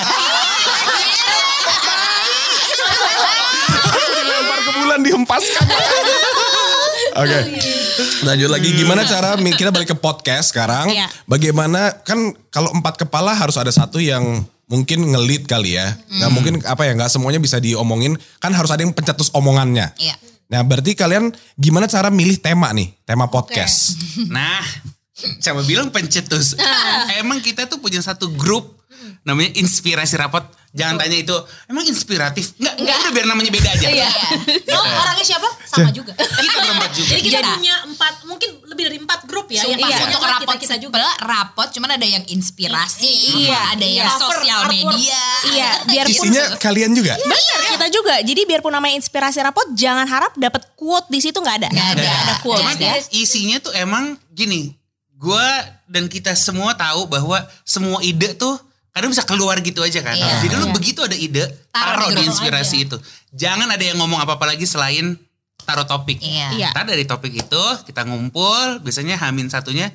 [4.15, 5.65] Dilempar ke bulan dihempaskan.
[7.15, 7.39] Oke.
[8.27, 10.91] Lanjut lagi gimana cara kita balik ke podcast sekarang?
[10.91, 11.07] Iya.
[11.24, 15.95] Bagaimana kan kalau empat kepala harus ada satu yang mungkin ngelit kali ya.
[16.12, 18.19] Nggak mungkin apa ya nggak semuanya bisa diomongin.
[18.43, 19.95] Kan harus ada yang pencetus omongannya.
[19.95, 20.15] Iya.
[20.51, 22.91] Nah berarti kalian gimana cara milih tema nih?
[23.07, 23.95] Tema podcast.
[24.27, 24.62] Nah,
[25.15, 26.55] coba bilang pencetus.
[27.22, 28.75] Emang kita tuh punya satu grup
[29.25, 30.43] namanya inspirasi rapot.
[30.75, 31.31] Jangan tanya itu,
[31.72, 32.51] emang inspiratif?
[32.60, 33.88] Enggak, enggak, udah biar namanya beda aja.
[33.88, 34.10] Iya.
[34.75, 35.48] Oh, orangnya siapa?
[35.63, 36.12] Sama juga.
[36.19, 37.10] Kita berempat juga.
[37.15, 37.55] Jadi kita Iya.
[37.55, 39.63] punya empat, mungkin lebih dari empat grup ya.
[39.63, 41.00] So, yang iya, untuk rapot kita, kita juga.
[41.24, 44.19] rapot cuman ada yang inspirasi, Iya, ada yang iya.
[44.19, 45.00] sosial Cover, artwork.
[45.00, 45.22] media.
[45.48, 47.13] Iya, biarpun Isinya kalian juga.
[47.24, 48.15] Bener, kita juga.
[48.19, 51.69] Jadi biarpun namanya inspirasi rapot, jangan harap dapat quote di situ nggak ada.
[51.72, 52.03] Nggak ada.
[52.03, 52.60] Ada quote.
[52.60, 53.00] Cuman ya.
[53.15, 54.75] isinya tuh emang gini,
[55.15, 55.48] gue
[55.88, 58.60] dan kita semua tahu bahwa semua ide tuh
[58.95, 60.15] kadang bisa keluar gitu aja kan.
[60.15, 60.48] Iya.
[60.48, 62.98] Jadi lu begitu ada ide, Taruh taruh di inspirasi itu.
[63.36, 65.19] Jangan ada yang ngomong apa-apa lagi selain
[65.67, 66.24] taruh topik.
[66.24, 66.55] Iya.
[66.55, 66.69] Iya.
[66.72, 69.91] Ntar dari topik itu kita ngumpul, biasanya hamin satunya.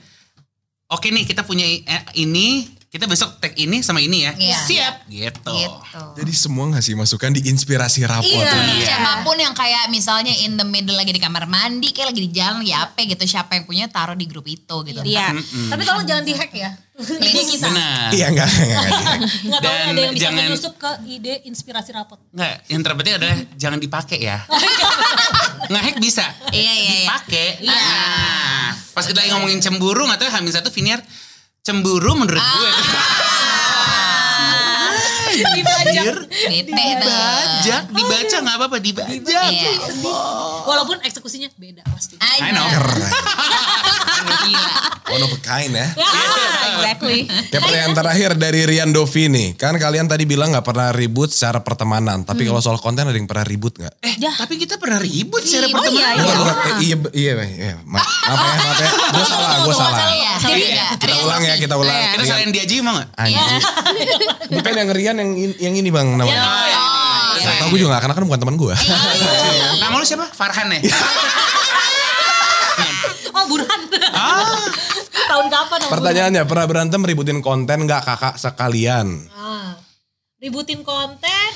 [0.90, 4.34] Oke nih kita punya eh, ini, kita besok tag ini sama ini ya.
[4.34, 4.58] Iya.
[4.66, 4.94] Siap.
[5.06, 5.54] Gitu.
[5.54, 6.02] Gitu.
[6.18, 8.26] Jadi semua ngasih masukan di inspirasi rapot.
[8.26, 8.82] Iya, ini.
[8.82, 12.30] siapa pun yang kayak misalnya in the middle lagi di kamar mandi, kayak lagi di
[12.34, 15.06] jalan, ya apa gitu, siapa yang punya taruh di grup itu gitu.
[15.06, 15.38] Iya.
[15.70, 16.74] Tapi tolong jangan dihack ya.
[17.00, 17.70] Kita.
[17.70, 18.10] Benar.
[18.10, 19.18] Iya enggak, enggak, enggak.
[19.46, 22.18] Nggak tahu Dan ada yang bisa jangan- menyusup ke ide inspirasi rapot.
[22.34, 24.38] Enggak, yang terpenting adalah jangan dipakai ya.
[25.70, 26.26] Ngehack bisa.
[26.50, 26.94] Iya, iya, iya.
[27.06, 27.48] Dipakai.
[27.62, 30.98] Nah, pas kita lagi ngomongin cemburu, nggak tahu Hamin satu Viniar
[31.60, 32.70] cemburu menurut gue.
[35.80, 36.16] Anjir.
[36.26, 37.14] Bete tuh.
[37.60, 39.50] Dibajak, dibaca nggak apa-apa, dibajak.
[39.50, 39.72] Iya.
[40.66, 42.16] Walaupun eksekusinya beda pasti.
[42.18, 42.66] I know.
[44.22, 44.70] Gila.
[45.10, 45.86] One of a kind ya.
[45.90, 47.26] Ah, exactly.
[47.50, 49.48] Kayak pertanyaan terakhir dari Rian Dovi nih.
[49.54, 52.22] Kan kalian tadi bilang nggak pernah ribut secara pertemanan.
[52.22, 53.94] Tapi kalau soal konten ada yang pernah ribut nggak?
[54.00, 56.14] Eh, tapi kita pernah ribut secara Ribut, pertemanan.
[56.14, 56.54] iya, Bukan, bukan.
[56.54, 57.74] Eh, iya, iya, iya.
[57.82, 58.90] Ma- Maaf ya, maaf ya.
[59.10, 59.98] Gue salah, gue salah.
[60.06, 60.86] Iya, Jadi, iya.
[60.94, 61.98] Kita ulang ya, kita ulang.
[62.14, 63.08] Kita salin dia aja mau gak?
[63.16, 63.60] Anjir.
[64.52, 66.38] Bukan yang Rian yang in- yang ini bang namanya.
[66.38, 68.74] Oh, Saya tahu gue juga gak, karena kan bukan teman gue.
[69.76, 70.26] Nama lu siapa?
[70.28, 70.80] Farhan ya?
[75.30, 75.78] Tahun kapan?
[75.86, 79.30] Pertanyaannya, pernah berantem ributin konten nggak kakak sekalian?
[79.30, 79.78] Ah.
[80.40, 81.50] Ributin konten.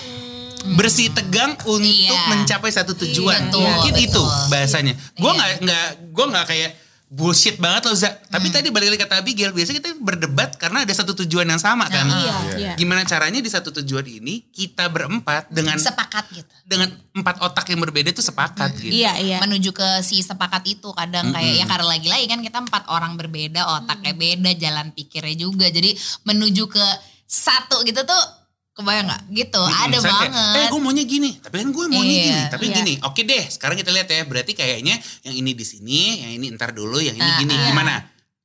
[0.64, 2.28] hmm, bersih tegang untuk Iya.
[2.28, 3.48] mencapai satu tujuan.
[3.48, 4.08] Betul, Mungkin betul.
[4.08, 4.92] itu bahasanya.
[5.14, 5.36] Gue Iya.
[5.36, 6.70] nggak nggak gue nggak kayak
[7.14, 8.10] bullshit banget loh Za.
[8.26, 11.86] Tapi tadi balik lagi kata Abigail, biasanya kita berdebat karena ada satu tujuan yang sama
[11.86, 12.10] kan.
[12.10, 12.34] Iya.
[12.58, 12.72] Iya.
[12.74, 16.50] Gimana caranya di satu tujuan ini kita berempat dengan Sepakat gitu.
[16.66, 18.90] dengan empat otak yang berbeda itu sepakat gitu.
[18.90, 19.38] Iya, iya.
[19.38, 23.62] menuju ke si sepakat itu kadang kayak ya karena lagi-lagi kan kita empat orang berbeda
[23.78, 25.94] otaknya beda jalan pikirnya juga jadi
[26.26, 26.86] menuju ke
[27.30, 28.43] satu gitu tuh
[28.74, 32.02] kebayang nggak gitu ada Misalnya kayak, banget eh gue maunya gini, tapi kan gue maunya
[32.04, 32.42] Iya, gini.
[32.50, 32.74] Tapi iya.
[32.74, 33.44] gini, oke deh.
[33.46, 34.26] Sekarang kita lihat ya.
[34.26, 37.54] Berarti kayaknya yang ini di sini, yang ini ntar dulu, yang ini Ah, gini.
[37.54, 37.70] iya.
[37.70, 37.94] Gimana?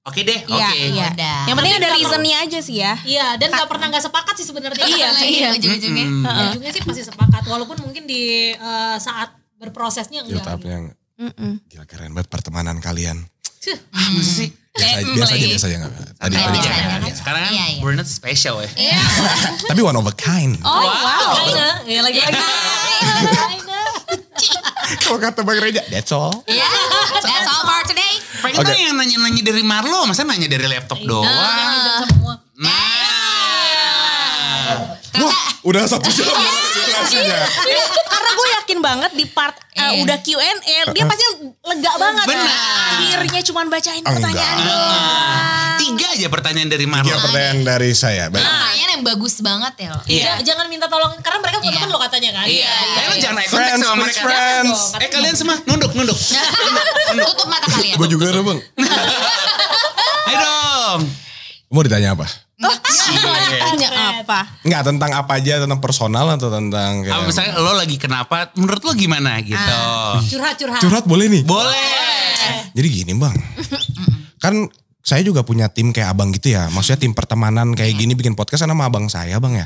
[0.06, 0.78] Oke deh, Iya, oke.
[0.94, 1.08] iya.
[1.12, 1.40] Udah.
[1.50, 2.94] Yang penting ada reasonnya aja sih ya.
[3.02, 4.86] Iya, dan gak pernah gak sepakat sih sebenarnya.
[4.86, 5.48] Iya, iya.
[5.52, 7.44] ujung-ujungnya Ya, ujungnya sih pasti sepakat.
[7.46, 10.46] Walaupun mungkin di eh, saat berprosesnya enggak.
[10.46, 10.86] tapi yang
[11.68, 13.26] gila keren banget pertemanan kalian.
[13.92, 14.50] Ah, masa sih?
[14.70, 15.50] Biasa, Eh, biasa aja, mulai.
[15.50, 15.94] biasa aja nggak.
[16.20, 17.12] Tadi, Iya, tadi iya, cuma iya.
[17.12, 17.82] Sekarang kan Iya, iya.
[17.82, 18.70] we're not special ya.
[18.76, 19.00] Iya.
[19.70, 20.54] Tapi one of a kind.
[20.62, 21.34] Oh wow.
[21.36, 22.38] Kinda, ya lagi-lagi.
[25.00, 26.32] Kalau kata Bang Reja, that's all.
[26.46, 26.70] Ya,
[27.18, 28.14] that's all for today.
[28.40, 28.68] Pengen Oke.
[28.68, 31.26] tau yang nanya-nanya dari Marlo, masa nanya dari laptop doang?
[31.26, 32.34] Nah, semua.
[32.56, 32.78] Nah,
[35.20, 37.40] Wah, udah satu jam durasinya.
[38.70, 40.06] Yakin banget di part uh, Iya.
[40.06, 40.54] udah Q&A
[40.86, 42.26] dia pasti lega banget.
[42.30, 42.54] Benar.
[42.94, 44.14] Akhirnya cuman bacain Enggak.
[44.14, 45.78] pertanyaan doang.
[45.80, 47.10] tiga aja pertanyaan dari Marlo.
[47.10, 48.30] Tiga pertanyaan dari saya.
[48.30, 48.38] Baik.
[48.40, 49.94] Pertanyaan yang bagus banget ya.
[50.06, 50.22] Iya.
[50.38, 51.80] Ja- Jangan minta tolong karena mereka bukan Iya.
[51.80, 52.46] teman lo katanya kan.
[52.46, 54.22] Iya, Kayak lo jangan naik kontak Friends, sama mereka.
[54.22, 54.80] friends.
[54.96, 56.20] Eh kalian semua nunduk, nunduk.
[57.26, 57.96] Tutup mata kalian.
[57.98, 58.60] Gue juga ada bang.
[60.24, 61.02] Ayo dong.
[61.68, 62.30] Mau ditanya apa?
[62.60, 64.40] Tanya apa?
[64.68, 67.16] Enggak, tentang apa aja, tentang personal atau tentang kayak...
[67.16, 68.52] Apa misalnya lo lagi kenapa?
[68.60, 69.76] Menurut lo gimana gitu?
[70.36, 70.82] Curhat-curhat.
[70.84, 71.44] Curhat boleh nih?
[71.48, 72.72] Boleh.
[72.76, 73.36] Jadi gini bang,
[74.40, 74.68] kan
[75.00, 76.70] saya juga punya tim kayak abang gitu ya.
[76.70, 79.66] Maksudnya tim pertemanan kayak gini bikin podcast sama abang saya bang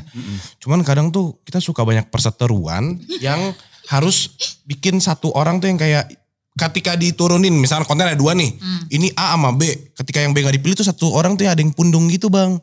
[0.62, 3.52] Cuman kadang tuh kita suka banyak perseteruan yang
[3.92, 4.32] harus
[4.64, 6.08] bikin satu orang tuh yang kayak
[6.54, 8.54] ketika diturunin misalnya konten ada dua nih.
[8.86, 9.66] Ini A sama B.
[9.90, 12.54] Ketika yang B gak dipilih tuh satu orang tuh ada yang pundung gitu bang.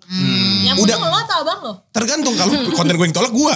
[0.63, 0.95] Yang Udah.
[0.95, 1.73] lo atau abang lo?
[1.91, 3.56] Tergantung kalau konten gue yang tolak gue.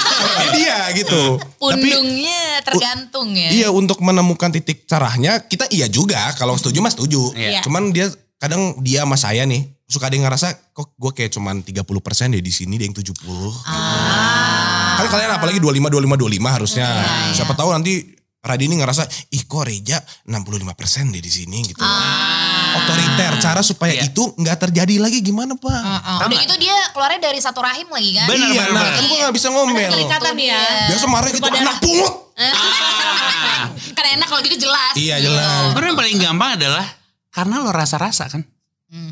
[0.56, 1.36] dia gitu.
[1.36, 3.48] Tapi Pundungnya tergantung ya.
[3.52, 7.36] Iya untuk menemukan titik cerahnya kita iya juga kalau setuju mah setuju.
[7.36, 7.60] Iya.
[7.60, 8.08] Cuman dia
[8.40, 12.40] kadang dia sama saya nih suka ada yang ngerasa kok gue kayak cuman 30% deh
[12.40, 13.20] di sini dia yang 70.
[13.68, 14.96] Ah.
[14.96, 16.88] Kan kalian apalagi 25 25 25 harusnya.
[16.88, 20.68] Iya, Siapa tahu nanti Radini ngerasa ih kok Reja 65%
[21.08, 21.80] deh di sini gitu.
[22.74, 24.10] Otoriter cara supaya Iya.
[24.10, 25.72] itu nggak terjadi lagi gimana Pak?
[25.72, 26.18] Heeh.
[26.20, 28.26] Udah gitu dia keluarnya dari satu rahim lagi kan.
[28.26, 28.94] Bener, iya, bener, nah bener.
[28.94, 29.90] kan gue gak bisa ngomel.
[29.90, 30.06] Nih
[30.44, 30.60] ya.
[30.86, 32.14] Biasa marah gitu anak pungut.
[32.34, 33.70] Ah.
[33.96, 34.92] Kan enak kalau gitu jelas.
[34.94, 35.70] Iya jelas.
[35.72, 36.84] Karena yang paling gampang adalah
[37.30, 38.42] karena lo rasa-rasa kan.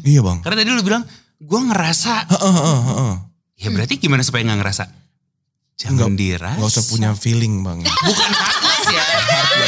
[0.02, 0.42] Iya bang.
[0.42, 1.02] Karena tadi lo bilang
[1.38, 3.14] gue ngerasa Heeh, heeh, heeh.
[3.56, 4.84] Ya berarti gimana supaya nggak ngerasa?
[5.74, 6.58] Jangan Nggak- dirasa.
[6.58, 7.78] Gak usah punya feeling bang.
[8.06, 8.30] Bukan.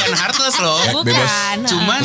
[0.05, 0.81] Bukan heartless loh.
[0.81, 1.33] Ya, bebas.
[1.67, 2.01] Cuman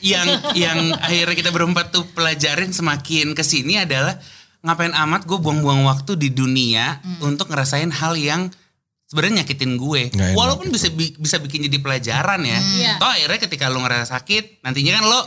[0.00, 4.16] yang yang akhirnya kita berempat tuh pelajarin semakin ke sini adalah
[4.64, 8.48] ngapain amat gue buang-buang waktu di dunia untuk ngerasain hal yang
[9.06, 10.10] sebenarnya nyakitin gue.
[10.10, 12.58] Enak Walaupun bisa bi- bisa bikin jadi pelajaran ya.
[12.58, 12.92] Iya.
[12.98, 15.20] Toh akhirnya ketika lo ngerasa sakit, nantinya kan lo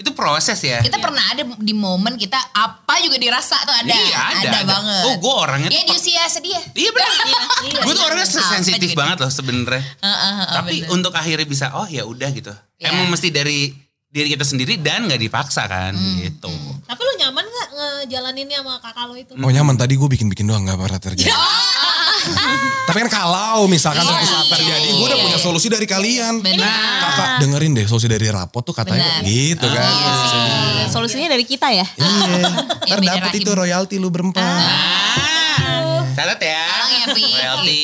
[0.00, 0.80] itu proses ya.
[0.80, 3.92] Kita pernah ada di momen kita apa juga dirasa tuh ada.
[3.92, 4.60] Iya, ada, ada.
[4.64, 5.02] banget.
[5.04, 6.60] Oh, gue orangnya Ya di usia sedia.
[6.72, 7.10] Iya benar.
[7.68, 8.08] iya, gue tuh iya.
[8.08, 9.84] orangnya sensitif banget loh sebenarnya.
[9.84, 10.94] Heeh, heeh, Tapi bener.
[10.96, 12.52] untuk akhirnya bisa oh ya udah gitu.
[12.80, 12.96] Ya.
[12.96, 13.76] Emang mesti dari
[14.10, 16.50] diri kita sendiri dan nggak dipaksa kan gitu.
[16.88, 19.32] Tapi lu nyaman gak ngejalaninnya sama kakak lo itu?
[19.38, 21.30] Oh nyaman tadi gue bikin-bikin doang gak pernah terjadi.
[22.90, 25.44] Tapi kan kalau misalkan Iya, suatu saat terjadi, gue udah iya, punya iya.
[25.46, 26.42] solusi dari kalian.
[26.42, 26.98] Benar.
[27.06, 29.30] Kakak dengerin deh solusi dari rapot tuh katanya Benar.
[29.30, 29.86] gitu kan.
[29.86, 30.42] Iya sih.
[30.90, 31.86] Solusinya dari kita ya.
[31.86, 32.50] Iya.
[32.90, 34.42] Ntar dapet itu royalti lu berempat.
[34.42, 36.66] Ah, catat ya.
[36.66, 37.24] Tolong ya, Pi.
[37.30, 37.82] Royalty.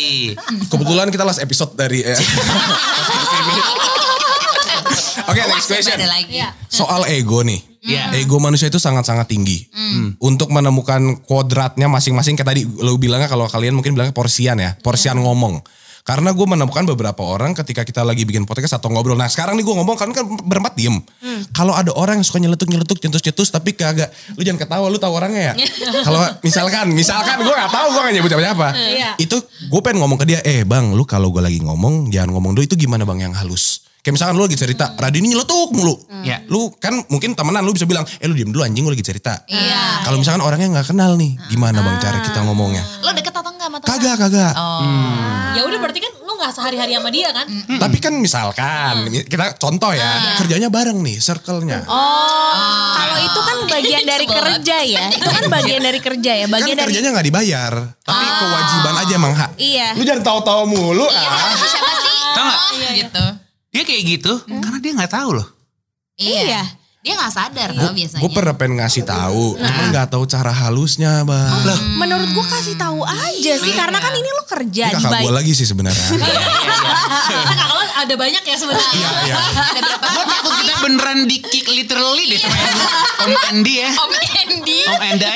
[0.66, 2.18] Kebetulan kita last episode dari eh,
[5.26, 5.98] Oke next Awas ya, question.
[5.98, 6.38] ada lagi.
[6.70, 7.75] Soal ego nih.
[7.86, 8.10] Iya.
[8.18, 9.70] Ego manusia itu sangat-sangat tinggi.
[10.18, 14.74] Untuk menemukan kodratnya masing-masing kayak tadi lo bilangnya kalau kalian mungkin bilangnya porsian ya.
[14.82, 15.62] Porsian ngomong.
[16.06, 19.18] Karena gue menemukan beberapa orang ketika kita lagi bikin podcast atau ngobrol.
[19.18, 21.02] Nah sekarang nih gue ngomong kan kan berempat diem.
[21.50, 24.14] Kalau ada orang yang suka nyeletuk-nyeletuk, cetus-cetus tapi kagak.
[24.38, 25.54] Lu jangan ketawa, lu tahu orangnya ya.
[26.06, 28.68] kalau misalkan, misalkan gue gak tahu gue gak nyebut siapa-siapa.
[28.78, 29.10] Iya.
[29.18, 32.54] Itu gue pengen ngomong ke dia, eh bang lu kalau gue lagi ngomong jangan ngomong
[32.54, 33.85] dulu itu gimana bang yang halus.
[34.06, 35.98] Kayak misalkan lu lagi cerita, radio ini nyeletuk mulu.
[36.22, 36.46] Iya.
[36.46, 39.42] Lu kan mungkin temenan lu bisa bilang, eh lu diem dulu anjing gue lagi cerita.
[39.50, 40.06] Iya.
[40.06, 42.86] Kalau misalkan orangnya nggak kenal nih, gimana bang cara kita ngomongnya?
[43.02, 43.82] Lo deket atau enggak sama?
[43.82, 44.54] Kagak kagak.
[44.54, 44.86] Oh.
[45.58, 47.50] Ya udah berarti kan lu gak sehari-hari sama dia kan?
[47.50, 51.82] Tapi kan misalkan kita contoh ya, kerjanya bareng nih, circle-nya.
[51.90, 55.04] Oh, kalau itu kan bagian dari kerja ya.
[55.10, 56.46] Itu kan bagian dari kerja ya.
[56.46, 57.72] kan Bagian dari kerjanya nggak dibayar,
[58.06, 59.50] tapi kewajiban aja emang hak.
[59.58, 59.98] Iya.
[59.98, 61.50] Lu jangan tahu-tahu mulu ah.
[61.58, 62.14] Itu siapa sih?
[62.38, 62.60] Tau nggak?
[62.62, 63.26] Oh, gitu.
[63.76, 65.48] Dia kayak gitu karena dia nggak tahu loh.
[66.16, 66.64] Iya.
[67.06, 68.22] Dia gak sadar tau biasanya.
[68.26, 71.54] Gue pernah pengen ngasih tahu, cuman nggak tahu cara halusnya bang.
[71.62, 75.32] Lah, Menurut gua kasih tahu aja sih karena kan ini lo kerja ini kakak gue
[75.32, 76.08] lagi sih sebenarnya.
[76.18, 78.90] Karena kakak lo ada banyak ya sebenarnya.
[78.90, 79.36] Iya iya.
[79.38, 82.58] Ada berapa Gue takut kita beneran di kick literally deh sama
[83.22, 83.90] Om Andy ya.
[83.94, 84.78] Om Andy.
[84.86, 85.30] Om Andy.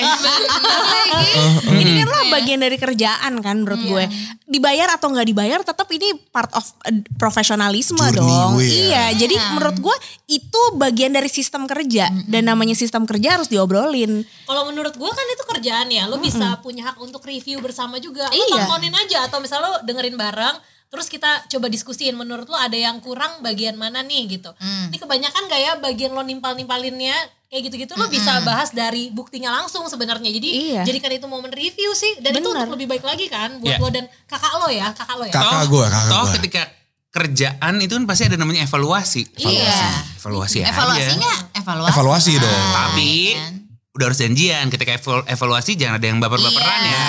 [1.70, 4.04] Ini kan lo bagian dari kerjaan kan menurut gue.
[4.50, 8.58] Dibayar atau nggak dibayar tetap ini part of eh, profesionalisme dong.
[8.58, 9.14] gue ya.
[9.14, 14.22] Iya, jadi menurut gue itu bagian dari sistem kerja dan namanya sistem kerja harus diobrolin.
[14.44, 18.24] Kalau menurut gue kan itu kerjaan ya, lo bisa punya hak untuk review bersama juga.
[18.26, 18.56] Lo Iya.
[18.62, 22.98] teleponin aja atau misal lo dengerin bareng, terus kita coba diskusiin menurut lo ada yang
[22.98, 24.50] kurang bagian mana nih gitu.
[24.60, 27.14] Ini kebanyakan gak ya bagian lo nimpal-nimpalinnya
[27.46, 30.30] kayak gitu-gitu lo bisa bahas dari buktinya langsung sebenarnya.
[30.30, 30.82] Jadi Iya.
[30.86, 32.62] jadikan itu momen review sih dan itu Bener.
[32.62, 33.82] untuk lebih baik lagi kan buat Iya.
[33.82, 35.34] lo dan kakak lo ya, kakak lo ya.
[35.34, 36.62] Kakak gue, kakak toh ketika
[37.10, 39.26] kerjaan itu kan pasti ada namanya evaluasi.
[39.34, 39.82] Iya.
[40.14, 40.70] Evaluasi aja.
[40.70, 41.90] Evaluasinya evaluasi.
[41.90, 42.42] Evaluasi lah.
[42.42, 42.64] dong.
[42.72, 43.52] Tapi Kan?
[43.92, 46.90] udah harus janjian ketika evalu- evaluasi jangan ada yang baper-baperan Iya.
[46.90, 47.00] ya.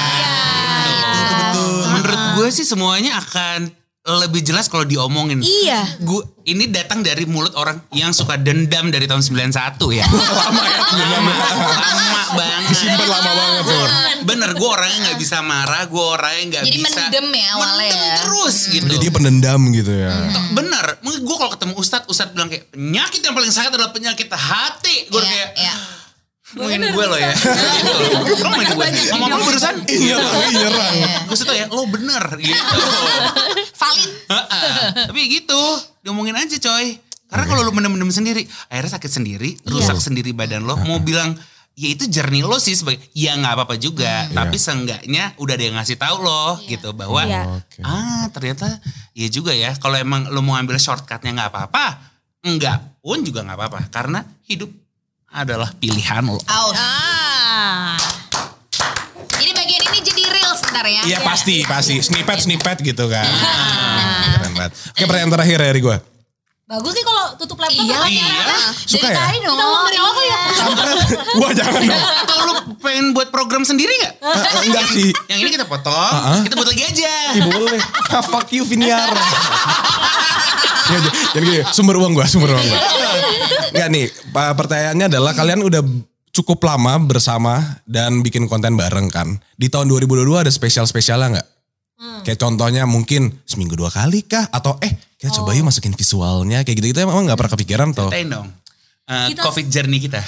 [1.12, 1.82] Betul betul.
[1.92, 3.60] Menurut gue sih semuanya akan
[4.02, 5.38] lebih jelas kalau diomongin.
[5.40, 5.86] Iya.
[6.02, 9.54] Gue ini datang dari mulut orang yang suka dendam dari tahun 91
[9.94, 10.06] ya.
[10.42, 11.32] Lama ya, lama.
[11.78, 12.70] Lama banget.
[12.72, 13.86] Disimpan lama banget tuh.
[14.22, 16.98] Bener, gue orangnya nggak bisa marah, gue orangnya nggak Jadi bisa.
[16.98, 18.16] mendem ya awalnya Mendem ya.
[18.18, 18.86] terus gitu.
[18.88, 20.14] Jadi dia pendendam gitu ya.
[20.52, 24.28] Bener, mungkin gue kalau ketemu Ustadz, Ustadz bilang kayak penyakit yang paling sakit adalah penyakit
[24.28, 24.96] hati.
[25.10, 25.74] Gue Iya, kayak, iya.
[26.52, 27.32] Ngomongin gue loh ya.
[27.32, 28.88] Lo ngomongin gue.
[29.16, 29.76] Ngomong apa barusan?
[29.92, 30.96] Iya, iya, nyerang.
[31.26, 32.76] Gue tuh ya, lo bener gitu.
[33.74, 34.12] Valid.
[34.28, 34.72] Heeh.
[35.08, 35.62] Tapi gitu,
[36.02, 36.98] diomongin aja coy.
[37.32, 40.76] Karena kalau lu mendem-mendem sendiri, akhirnya sakit sendiri, rusak sendiri badan lo.
[40.76, 41.32] Mau bilang,
[41.72, 44.28] ya itu jernih lo sih sebagai, ya nggak apa-apa juga.
[44.28, 47.42] Tapi seenggaknya udah ada yang ngasih tahu lo gitu bahwa, Iya.
[47.48, 47.80] Oke.
[47.88, 48.68] ah ternyata
[49.16, 49.72] iya juga ya.
[49.80, 51.86] Kalau emang lo mau ambil shortcutnya nggak apa-apa,
[52.44, 53.80] enggak pun juga nggak apa-apa.
[53.88, 54.68] Karena hidup
[55.32, 56.36] adalah pilihan lo.
[56.44, 56.76] Aus.
[56.76, 57.96] Ah.
[59.40, 61.02] Jadi bagian ini jadi real sebentar ya.
[61.08, 61.96] Iya pasti, pasti.
[62.04, 63.26] Snippet-snippet gitu kan.
[64.38, 64.72] Keren banget.
[64.92, 65.98] Oke pertanyaan terakhir ya dari gue.
[66.72, 67.96] Bagus sih kalau tutup laptop Iya.
[68.00, 68.28] kakaknya.
[68.32, 68.56] Iya.
[68.88, 69.20] Suka Dari ya?
[69.20, 69.56] tadi dong.
[69.56, 70.42] Kita ngomong dari awal ya?
[71.36, 72.04] Wah jangan dong.
[72.24, 74.14] Atau lo pengen buat program sendiri nggak?
[74.24, 75.10] Eh, eh, enggak sih.
[75.28, 77.14] Yang ini kita potong, kita buat lagi aja.
[77.36, 77.80] Ih, boleh.
[78.12, 79.12] Ah, fuck you Viniar.
[80.92, 82.80] ya, sumber uang gua, sumber uang gua.
[83.70, 85.82] Enggak nih, pertanyaannya adalah kalian udah
[86.32, 89.36] cukup lama bersama dan bikin konten bareng kan.
[89.54, 91.48] Di tahun 2022 ada spesial-spesialnya nggak?
[92.22, 94.46] Kayak contohnya mungkin seminggu dua kali kah?
[94.48, 98.10] Atau eh kita coba yuk masukin visualnya kayak gitu-gitu emang nggak pernah kepikiran tuh.
[98.10, 98.48] Ceritain dong.
[99.04, 100.22] eh, Kita- COVID journey kita.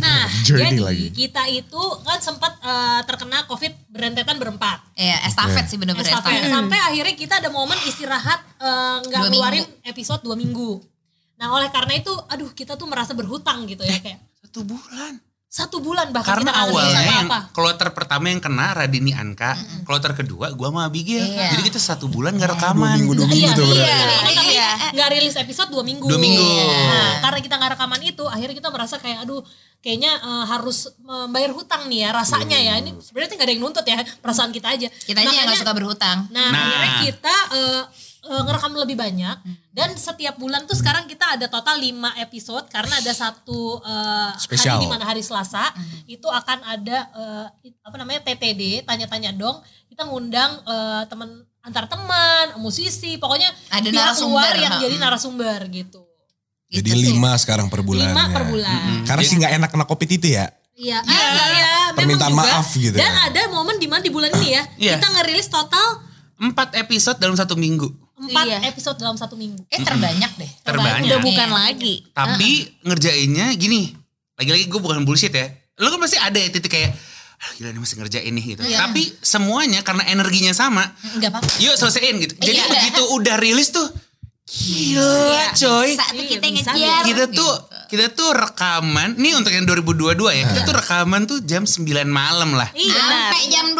[0.00, 1.06] Nah, Journey jadi lagi.
[1.12, 4.78] kita itu kan sempat eh, terkena COVID rentetan berempat.
[4.94, 6.30] Iya, estafet sih bener-bener Estafet.
[6.40, 6.50] estafet.
[6.50, 9.84] Sampai akhirnya kita ada momen istirahat eh, nggak Dua ngeluarin minggu.
[9.84, 10.70] episode dua minggu.
[11.42, 15.18] Nah oleh karena itu, aduh kita tuh merasa berhutang gitu ya kayak Satu bulan.
[15.52, 19.52] satu bulan bahkan Karena kita awalnya ngerjain yang kloter pertama yang kena Radini Anka,
[19.84, 21.20] kloter kedua gua sama Abigail.
[21.20, 21.52] Iya.
[21.52, 22.96] Jadi kita satu bulan gak rekaman.
[22.96, 23.84] minggu, dua minggu Iya, tuh iya.
[23.84, 24.68] Iya.
[24.72, 26.08] Tapi nggak rilis episode dua minggu.
[26.08, 26.40] Dua minggu.
[26.40, 29.44] Nah, karena kita nggak rekaman itu, akhirnya kita merasa kayak aduh,
[29.80, 32.74] kayaknya eh, harus membayar hutang nih ya rasanya ya.
[32.80, 34.88] Ini sebenarnya nggak ada yang nuntut ya, perasaan kita aja.
[34.88, 36.32] Kita aja yang gak suka berhutang.
[36.32, 36.64] Nah, Nah.
[36.64, 37.82] akhirnya kita eh,
[38.22, 39.36] eh, ngerekam lebih banyak
[39.68, 44.76] dan setiap bulan tuh sekarang kita ada total 5 episode karena ada satu eh, Spesial.
[44.76, 47.46] hari di mana hari Selasa itu akan ada eh,
[47.80, 51.30] apa namanya TTD tanya-tanya dong kita ngundang eh, teman
[51.60, 56.02] antar teman musisi pokoknya Ada pihak narasumber, luar yang jadi narasumber gitu
[56.68, 57.12] Jadi Gitu sih.
[57.12, 58.10] lima sekarang per bulan.
[58.10, 58.32] lima ya.
[58.32, 60.48] per bulan Karena sih nggak enak kena kopi itu ya.
[60.72, 62.42] Iya, ah, enggak ya, memang Permintaan juga.
[62.48, 63.28] maaf gitu Dan ya.
[63.28, 64.94] ada momen di mana di bulan ini ya, Iya.
[64.96, 66.00] kita ngerilis total
[66.34, 67.86] Empat episode dalam satu minggu.
[68.22, 68.58] Empat Iya.
[68.64, 69.66] episode dalam satu minggu.
[69.66, 70.50] Eh terbanyak deh.
[70.62, 71.04] Terbanyak.
[71.04, 71.58] Udah bukan Iya.
[71.58, 71.94] lagi.
[72.08, 72.50] Tapi
[72.82, 73.90] ngerjainnya gini.
[74.34, 75.50] Lagi-lagi gue bukan bullshit ya.
[75.76, 76.94] Lo kan pasti ada ya titik kayak,
[77.36, 78.62] ah, gila ini masih ngerjain nih gitu.
[78.62, 78.86] Iya.
[78.86, 81.50] Tapi semuanya karena energinya sama, Enggak apa-apa.
[81.58, 82.34] yuk selesaiin gitu.
[82.38, 82.68] Jadi Iya.
[82.68, 83.86] begitu udah rilis tuh,
[84.52, 85.88] gila coy.
[85.96, 87.02] Saat Iya, kita bisa ngejar.
[87.08, 87.70] Kita tuh gitu.
[87.88, 92.52] kita tuh rekaman, nih untuk yang 2022 ya, kita tuh rekaman tuh jam 9 malam
[92.52, 92.68] lah.
[92.72, 93.00] Iya.
[93.00, 93.76] Sampai jam 12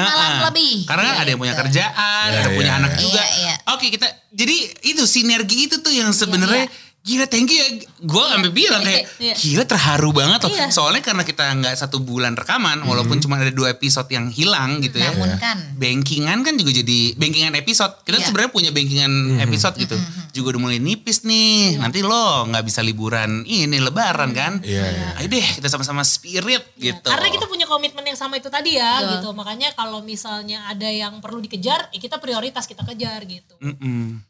[0.00, 0.42] malam Ah, ah.
[0.48, 0.84] lebih.
[0.84, 2.80] Karena kan ada yang punya kerjaan, Iya, ada iya, punya iya.
[2.80, 3.20] anak juga.
[3.20, 3.54] Iya, iya.
[3.72, 6.68] Oke kita, jadi itu sinergi itu tuh yang sebenarnya
[7.04, 7.68] gila thank you ya.
[8.00, 9.36] Gue sampai bilang kayak Iya.
[9.36, 10.50] gila terharu banget loh.
[10.50, 10.72] Iya.
[10.72, 14.96] Soalnya karena kita nggak satu bulan rekaman, walaupun cuma ada dua episode yang hilang gitu
[14.96, 15.12] ya.
[15.12, 15.58] Namun kan.
[15.76, 18.00] Bankingan kan juga jadi bankingan episode.
[18.02, 18.24] Kita Iya.
[18.24, 19.96] sebenarnya punya bankingan episode gitu.
[20.32, 21.76] Juga udah mulai nipis nih.
[21.76, 24.64] Nanti lo nggak bisa liburan ini lebaran kan.
[24.64, 25.08] Iya, iya.
[25.20, 27.04] Ayo deh kita sama-sama spirit gitu.
[27.04, 29.12] Karena kita punya komitmen yang sama itu tadi ya Betul.
[29.14, 29.28] gitu.
[29.36, 33.54] Makanya kalau misalnya ada yang perlu dikejar, ya kita prioritas kita kejar gitu.
[33.60, 34.24] Mm-mm.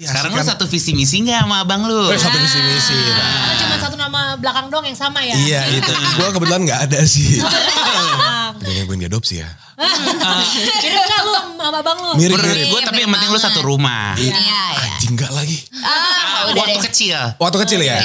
[0.00, 2.08] Ya, Sekarang lu satu visi misi nggak sama abang lu?
[2.08, 2.96] Eh, satu visi misi.
[2.96, 5.36] Karena cuma satu nama belakang dong yang sama ya.
[5.36, 5.92] Iya itu.
[5.92, 7.36] Gue kebetulan nggak ada sih.
[8.60, 9.48] Jangan gue diadopsi ya.
[9.76, 12.10] Mirip gak lu sama abang lu?
[12.14, 12.66] Mirip mirip.
[12.68, 14.12] gue tapi yang penting lu satu rumah.
[14.14, 14.62] Iya, iya.
[14.76, 15.58] Anjing nggak lagi.
[15.80, 16.84] Ah, udah Waktu deh.
[16.92, 17.18] kecil.
[17.36, 17.96] Waktu kecil ya.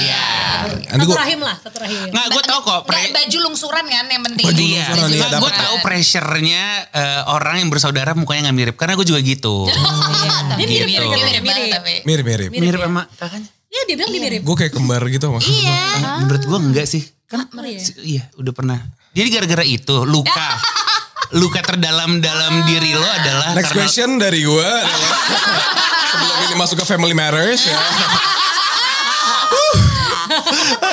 [0.65, 2.07] Nanti Satu rahim lah, satu rahim.
[2.07, 2.79] Nggak, gue tau kok.
[2.87, 4.45] Pre- baju lungsuran kan yang penting.
[4.47, 8.75] Baju Iya, lungsuran, iya, gue tahu pressure-nya eh, orang yang bersaudara mukanya nggak mirip.
[8.79, 9.67] Karena gue juga gitu.
[10.59, 11.03] Dia mirip, Gitu.
[11.03, 11.75] mirip, mirip, mirip banget mirip.
[11.75, 11.93] tapi.
[12.07, 12.49] Mirip mirip.
[12.49, 13.49] mirip sama kakaknya.
[13.67, 14.41] Iya dia bilang dia mirip.
[14.47, 15.39] Gue kayak kembar gitu sama.
[15.43, 15.79] Iya.
[16.23, 17.03] Menurut gue enggak sih.
[17.27, 17.79] Kan iya.
[17.81, 18.79] si- iya udah pernah.
[19.15, 20.49] Jadi gara-gara itu luka.
[21.41, 25.17] luka terdalam dalam diri lo adalah Next karena question dari gue adalah
[26.13, 27.75] sebelum ini masuk ke Family Matters ya.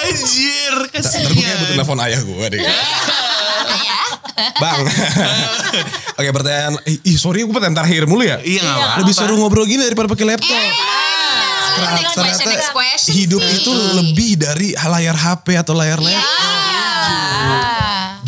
[0.02, 1.72] Anjir, Ntar gue kayak butuh kasihan.
[1.76, 2.60] telepon ayah gue deh.
[4.58, 4.82] Bang.
[6.16, 6.74] Oke pertanyaan.
[6.86, 8.38] Ih, sorry gue pertanyaan terakhir mulu ya.
[8.40, 8.98] Iya nggak apa-apa.
[9.04, 10.62] Lebih seru ngobrol gini daripada pakai laptop.
[11.72, 16.61] Next question, next question hidup itu lebih dari layar HP atau layar laptop.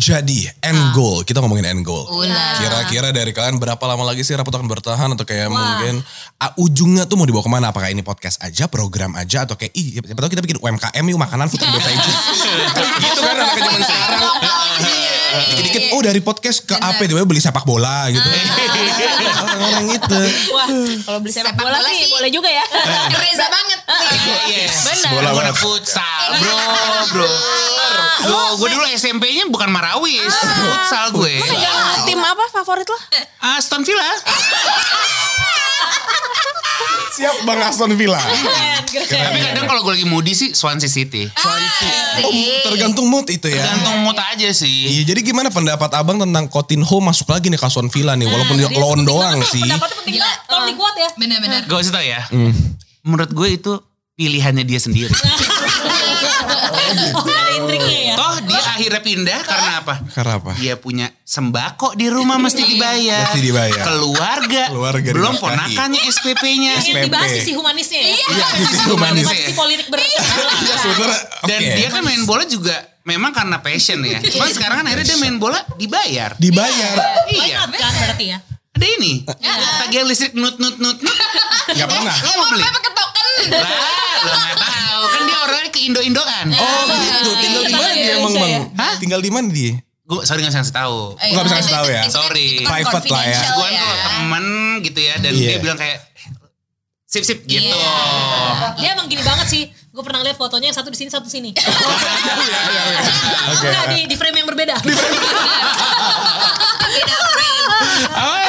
[0.05, 0.21] Ah.
[0.21, 2.05] Jadi end goal, kita ngomongin end goal.
[2.13, 2.61] Ulah.
[2.61, 6.05] Kira-kira dari kalian berapa lama lagi sih rapot akan bertahan atau kayak mungkin
[6.37, 7.65] ah, ujungnya tuh mau dibawa ke mana?
[7.73, 11.17] Apakah ini podcast aja, program aja atau kayak ih siapa tahu kita bikin UMKM yuk
[11.17, 12.17] makanan food and beverages.
[13.03, 14.21] gitu kan anak zaman sekarang.
[15.51, 18.29] Dikit-dikit oh dari podcast ke apa tiba beli sepak bola gitu.
[19.45, 20.21] Orang-orang itu.
[20.53, 20.67] Wah,
[21.05, 22.65] kalau beli sepak Sepak bola, bola sih boleh juga ya.
[23.21, 23.79] Reza banget.
[24.49, 24.75] Yes.
[24.87, 25.11] Benar.
[25.15, 25.55] Bola banget.
[25.59, 26.57] futsal, bro,
[27.11, 27.29] bro.
[28.25, 31.33] Gue gue dulu SMP-nya bukan Marawis, futsal gue.
[31.37, 32.97] Megang tim apa favorit lo?
[33.43, 34.09] Aston Villa.
[37.15, 38.19] Siap Bang Aston Villa.
[38.19, 41.23] Tapi kadang kalau gue lagi moody sih Swansea City.
[41.31, 42.31] Oh,
[42.67, 43.63] tergantung mood itu ya.
[43.63, 44.91] Tergantung mood aja sih.
[44.99, 48.55] Iya, jadi gimana pendapat abang tentang Coutinho masuk lagi nih ke Aston Villa nih, walaupun
[48.59, 49.63] dia loan doang sih.
[49.63, 51.09] Pendapatnya penting banget, tolong dikuat ya.
[51.15, 51.61] Bener-bener.
[51.63, 52.21] Gue kasih tau ya.
[53.05, 53.73] Menurut gue itu
[54.15, 55.11] pilihannya dia sendiri.
[57.15, 58.15] Oh, ada intriknya ya.
[58.17, 59.93] Toh dia akhirnya pindah karena apa?
[60.11, 60.51] Karena apa?
[60.57, 63.29] Dia punya sembako di rumah mesti dibayar.
[63.29, 63.83] Mesti dibayar.
[63.85, 64.63] Keluarga.
[64.71, 66.73] Keluarga belum ponakannya SPP-nya.
[66.81, 68.09] Yang dibahas sisi humanisnya ya.
[68.15, 69.25] Iya, sisi humanis.
[69.27, 69.87] Sisi politik.
[69.91, 71.19] Iya, sebenarnya.
[71.45, 72.75] Dan dia kan main bola juga
[73.05, 74.19] memang karena passion ya.
[74.19, 76.33] Cuman sekarang kan akhirnya dia main bola dibayar.
[76.41, 76.95] dibayar.
[77.29, 77.69] Iya.
[77.69, 78.37] not kan berarti ya.
[78.75, 79.23] Ada ini.
[79.79, 81.17] Tagihan listrik nut nut nut nut.
[81.71, 82.11] Gak pernah.
[82.11, 82.63] Mau beli?
[82.67, 83.14] Apa ketoken?
[83.45, 83.69] Lah,
[84.21, 85.01] lo gak tahu.
[85.05, 86.45] Kan dia orangnya ke Indo-Indoan.
[86.51, 88.53] Oh gitu, tinggal di mana dia emang bang?
[88.73, 88.95] Hah?
[88.97, 89.73] Tinggal di mana dia?
[90.01, 91.17] Gue sorry gak usah tahu.
[91.17, 91.97] Eh, Nggak bisa kasih itu- tahu ya?
[91.97, 92.45] itu- itu- Sorry.
[92.47, 93.41] itu kan Private lah ya.
[93.51, 94.45] Gue tuh temen
[94.81, 95.15] gitu ya.
[95.17, 95.47] Dan Iya.
[95.47, 95.97] dia bilang kayak,
[97.05, 97.73] sip sip gitu.
[97.73, 98.75] Iya.
[98.75, 99.63] Dia emang gini banget sih.
[99.89, 101.49] Gue pernah lihat fotonya yang satu di sini, satu di sini.
[103.51, 103.65] Oke.
[103.65, 104.75] Enggak di, di frame yang berbeda.
[106.85, 107.67] Beda frame.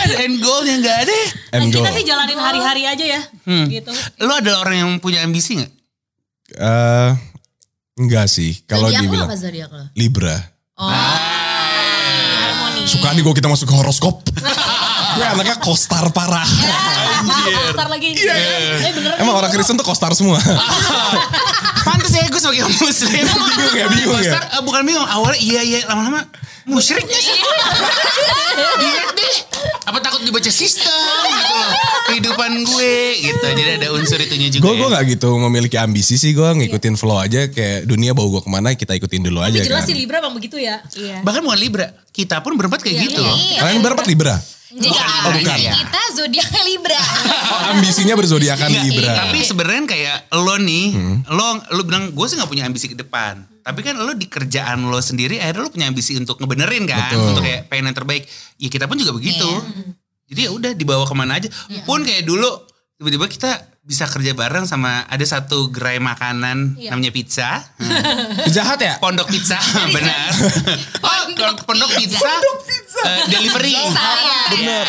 [0.07, 1.83] Nah, and go.
[1.83, 3.21] kita sih jalanin hari-hari aja ya.
[3.67, 3.91] Gitu.
[4.23, 5.73] Lo adalah orang yang punya ambisi gak?
[6.55, 7.11] Eh,
[7.99, 8.63] enggak sih.
[8.71, 9.91] Kalau dibilang apa zodiak lo?
[9.99, 10.37] Libra.
[10.79, 10.87] Oh.
[10.87, 12.87] Harmoni.
[12.87, 14.23] Suka nih gue kita masuk ke horoskop.
[15.17, 16.47] gue anaknya kostar parah.
[17.75, 18.15] Ntar lagi.
[18.15, 20.39] Eh, bener Emang orang Kristen tuh kostar semua.
[21.87, 23.23] Pantes ya gue sebagai muslim.
[23.23, 24.35] bingung ya, bingung ya.
[24.35, 25.07] Eh, bukan bingung.
[25.07, 26.27] Awalnya iya iya lama-lama
[26.67, 27.39] musyrik gak sih?
[28.77, 29.35] Lihat deh.
[29.87, 30.91] Apa takut dibaca sistem
[31.25, 31.73] gitu loh.
[32.07, 33.47] Kehidupan gue gitu.
[33.47, 34.79] Jadi ada unsur itunya juga Gue ya.
[34.79, 36.35] gue nggak gitu memiliki ambisi sih.
[36.35, 37.47] Gue ngikutin flow aja.
[37.47, 39.89] Kayak dunia bawa gue ke mana kita ikutin dulu aja Tapi jelas kan.
[39.89, 40.83] sih Libra emang begitu ya.
[40.93, 41.23] Iya.
[41.23, 41.87] Bahkan bukan Libra.
[42.17, 43.21] Kita pun berempat kayak gitu.
[43.21, 43.61] Iya.
[43.61, 44.41] Kalian berempat Libra?
[44.67, 47.01] Jadi Oh, bukan kita zodiaknya Libra.
[47.47, 49.13] Oh, ambisinya berzodiakan Libra.
[49.25, 50.87] Tapi sebenarnya kayak lo nih,
[51.33, 53.47] lo lo bilang gue sih nggak punya ambisi ke depan.
[53.63, 57.25] Tapi kan lo di kerjaan lo sendiri akhirnya lo punya ambisi untuk ngebenerin kan, Betul.
[57.31, 58.23] untuk kayak pengen yang terbaik.
[58.61, 59.49] Ya kita pun juga begitu.
[60.27, 61.49] Jadi ya udah dibawa ke mana aja.
[61.87, 62.49] Pun kayak dulu
[62.99, 63.51] tiba-tiba kita
[63.87, 66.91] bisa kerja bareng sama ada satu gerai makanan Iya.
[66.91, 67.63] namanya pizza.
[68.49, 68.99] Jahat ya?
[68.99, 69.55] Pondok pizza,
[69.95, 70.35] benar.
[70.99, 72.27] oh, pondok, pondok pizza,
[73.07, 73.79] eh, delivery.
[73.87, 74.39] Saya.
[74.51, 74.87] Benar.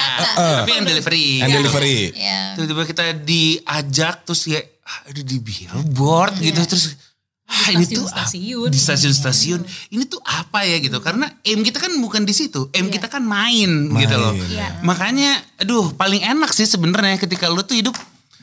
[0.57, 1.27] Tapi yang delivery.
[1.39, 1.99] And delivery.
[2.11, 2.41] Iya.
[2.57, 6.97] tiba-tiba kita diajak terus ya ah, ada di billboard gitu terus
[7.45, 8.67] ah, ini tuh ap- Stasiun-stasiun.
[8.67, 12.89] di stasiun-stasiun ini tuh apa ya gitu karena aim kita kan bukan di situ aim
[12.89, 14.81] kita kan main, gitu loh Iya.
[14.81, 17.93] makanya aduh paling enak sih sebenarnya ketika lu tuh hidup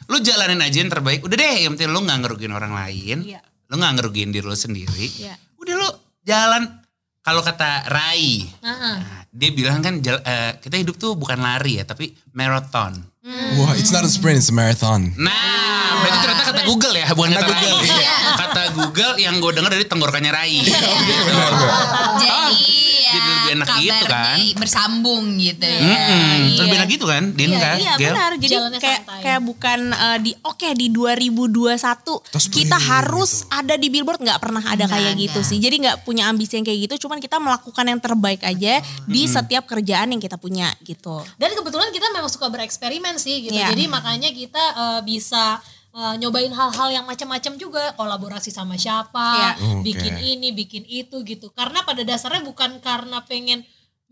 [0.07, 3.41] lu jalanin aja yang terbaik udah deh yang penting lu nggak ngerugiin orang lain Iya.
[3.67, 5.35] lu nggak ngerugiin diri lu sendiri Iya.
[5.57, 5.89] udah lu
[6.23, 6.63] jalan
[7.21, 8.97] kalau kata Rai Heeh.
[8.97, 12.93] nah, dia bilang kan jal- eh, kita hidup tuh bukan lari ya tapi marathon
[13.57, 15.09] Wah, it's not a sprint, it's a marathon.
[15.17, 15.33] Nah,
[15.97, 17.89] berarti ternyata kata Google ya, bukan kata Google, Rai.
[17.89, 18.09] iya.
[18.37, 20.61] Kata Google yang gue dengar dari tenggorokannya Rai.
[20.61, 21.53] Benar, benar.
[22.21, 22.61] Jadi
[23.57, 24.39] enak gitu kabarnya kan.
[24.57, 25.81] bersambung gitu ya.
[25.81, 27.77] Mm-mm, Lebih enak gitu kan, Din Iya, kan?
[27.77, 28.11] iya Gel?
[28.11, 28.31] benar.
[28.35, 29.21] Jadi Jalannya kayak santai.
[29.23, 31.79] kayak bukan eh, di oke di 2021
[32.29, 35.23] Terus kita beli harus ada di billboard nggak pernah ada Nggak kayak ada.
[35.23, 35.59] gitu sih.
[35.59, 37.07] Jadi nggak punya ambisi yang kayak gitu.
[37.07, 41.23] Cuman kita melakukan yang terbaik aja di setiap kerjaan yang kita punya gitu.
[41.37, 43.55] Dan kebetulan kita memang suka bereksperimen sih gitu.
[43.55, 43.71] Iya.
[43.71, 45.59] Jadi makanya kita eh, bisa
[45.95, 49.51] eh, nyobain hal-hal yang macam-macam juga, kolaborasi sama siapa, Iya.
[49.79, 49.87] Oke.
[49.87, 51.55] bikin ini, bikin itu gitu.
[51.55, 53.63] Karena pada dasarnya bukan karena pengen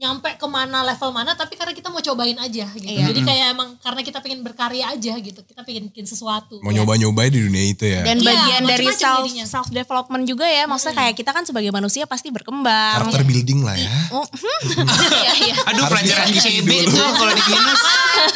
[0.02, 2.82] nyampe ke mana level mana, tapi karena kita mau cobain aja gitu.
[2.84, 3.06] Iya.
[3.06, 5.40] Jadi kayak emang karena kita pengen berkarya aja gitu.
[5.40, 6.58] Kita pengen bikin sesuatu.
[6.58, 8.02] Mau nyoba-nyoba di dunia itu ya.
[8.02, 9.46] Dan Iya, bagian dari self jadinya.
[9.46, 10.66] self development juga ya.
[10.66, 12.98] Maksudnya kayak kita kan sebagai manusia pasti berkembang.
[12.98, 13.94] Karakter building lah ya.
[14.10, 14.26] Oh,
[15.22, 15.54] Iya, iya.
[15.64, 16.90] Aduh Harus pelajaran dikasih CB dulu.
[16.92, 17.80] tuh kalau di binus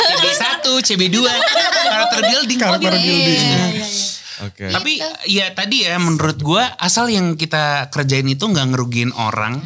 [0.07, 1.17] CB1, CB2,
[1.85, 2.59] karakter building.
[2.59, 3.41] Karakter building.
[3.43, 3.87] Iya, iya, iya.
[4.39, 4.69] Oke.
[4.69, 4.93] Tapi
[5.27, 9.65] ya tadi ya menurut gua asal yang kita kerjain itu nggak ngerugiin orang,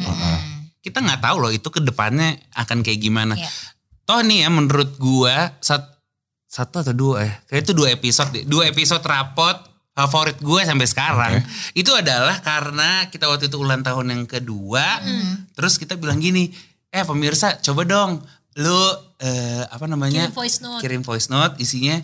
[0.81, 3.33] kita nggak tahu loh itu ke depannya akan kayak gimana.
[3.33, 3.49] Iya.
[4.03, 5.93] Toh nih ya menurut gua sat-
[6.45, 9.55] satu atau dua ya, kayak itu dua episode deh, dua episode rapot
[9.91, 11.33] favorit gue sampai sekarang
[11.73, 14.99] itu adalah karena kita waktu itu ulang tahun yang kedua,
[15.51, 16.51] terus kita bilang gini,
[16.87, 18.19] eh pemirsa coba dong
[18.55, 18.79] lu
[19.17, 20.79] eh, apa namanya Kirim voice note.
[20.79, 22.03] kirim voice note isinya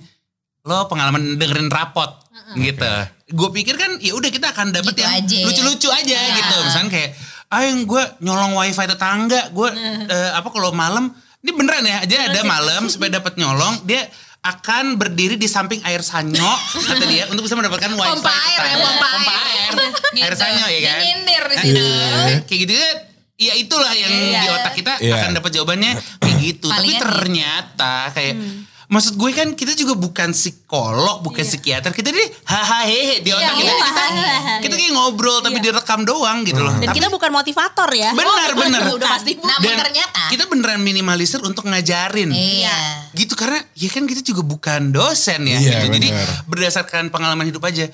[0.63, 2.07] lo pengalaman dengerin rapot
[2.55, 2.87] gitu.
[3.29, 5.39] Gue pikir kan ya udah kita akan dapet Gitu yang aja.
[5.43, 6.35] lucu-lucu aja Iya.
[6.37, 6.55] gitu.
[6.61, 7.11] Misalnya kayak
[7.49, 9.69] yang gue nyolong wifi tetangga, gue
[10.13, 11.07] eh, apa kalau malam
[11.37, 14.03] ini beneran ya, jadi ada malam supaya dapat nyolong dia
[14.39, 18.75] akan berdiri di samping air sanyo kata dia untuk bisa mendapatkan wifi Pompa air ya,
[18.77, 19.73] pompa pompa air.
[20.07, 20.23] Gitu.
[20.23, 20.99] air sanyo ya Dia kan.
[20.99, 21.83] nyindir di Nah, situ.
[22.43, 22.95] Kayak gitu kan
[23.37, 24.39] Ya itulah yang Iya.
[24.39, 25.13] di otak kita Iya.
[25.15, 26.67] akan dapat jawabannya kayak gitu.
[26.67, 28.33] Tapi Palingan ternyata kayak
[28.87, 31.91] maksud gue kan kita juga bukan psikolog, bukan psikiater.
[31.91, 33.67] Kita deh hahaha di otak kita.
[33.67, 33.75] iya.
[33.77, 36.71] Kita, kita kayak ngobrol tapi direkam doang gitu loh.
[36.71, 38.15] Dan Tapi kita bukan motivator ya.
[38.15, 38.81] benar benar.
[38.95, 39.51] Udah pasti bukan.
[39.51, 40.21] Namun ternyata.
[40.31, 42.31] kita beneran minimalisir untuk ngajarin.
[42.31, 43.11] Iya.
[43.11, 45.99] Gitu karena ya kan kita juga bukan dosen ya Iya, gitu.
[45.99, 46.07] Jadi
[46.47, 47.91] berdasarkan pengalaman hidup aja.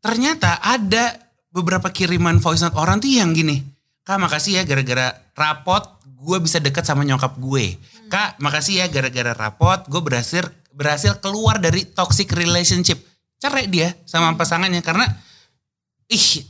[0.00, 1.12] Ternyata ada
[1.52, 3.60] beberapa kiriman voice note orang tuh yang gini.
[4.06, 5.82] Kak makasih ya gara-gara rapot
[6.16, 7.76] gue bisa dekat sama nyokap gue.
[8.06, 13.00] Kak makasih ya gara-gara rapot gue berhasil berhasil keluar dari toxic relationship.
[13.36, 15.04] Cerai dia sama pasangannya karena
[16.06, 16.44] ih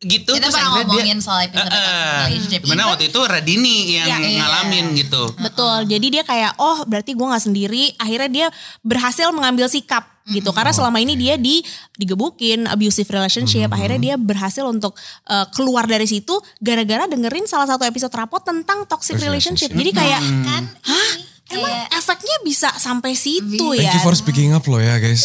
[0.00, 1.92] gitu Kita pernah akhirnya dia- ngomongin soal episode toxic
[2.24, 2.60] relationship.
[2.62, 4.38] Di mana waktu itu Radini yang Iya.
[4.40, 5.22] ngalamin gitu.
[5.36, 5.78] Betul.
[5.84, 7.84] Jadi dia kayak oh berarti gue nggak sendiri.
[7.96, 8.46] Akhirnya dia
[8.80, 10.50] berhasil mengambil sikap gitu.
[10.52, 11.64] Karena selama ini dia di
[11.96, 13.72] digebukin abusive relationship.
[13.72, 14.94] Akhirnya dia berhasil untuk
[15.28, 19.72] eh, keluar dari situ gara-gara dengerin salah satu episode rapot tentang toxic relationship.
[19.72, 21.12] Jadi kayak kan hah
[21.48, 23.92] emang efeknya bisa sampai situ Thank ya.
[23.96, 25.24] you for speaking up loh ya guys.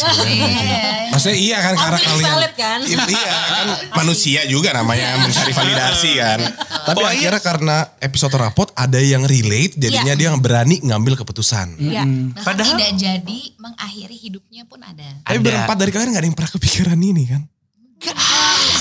[1.12, 2.26] Maksudnya iya kan karena kalian.
[2.26, 2.78] valid kan?
[2.84, 6.40] Iya kan manusia juga namanya mencari validasi kan.
[6.40, 11.76] Tapi Pokoknya- akhirnya karena episode rapot ada yang relate jadinya dia berani ngambil keputusan.
[11.76, 12.02] Iya.
[12.04, 15.08] Bahkan Padahal- tidak jadi mengakhiri hidupnya pun ada.
[15.22, 15.44] Tapi Ada.
[15.44, 17.42] berempat dari kalian gak ada yang pernah kepikiran ini kan?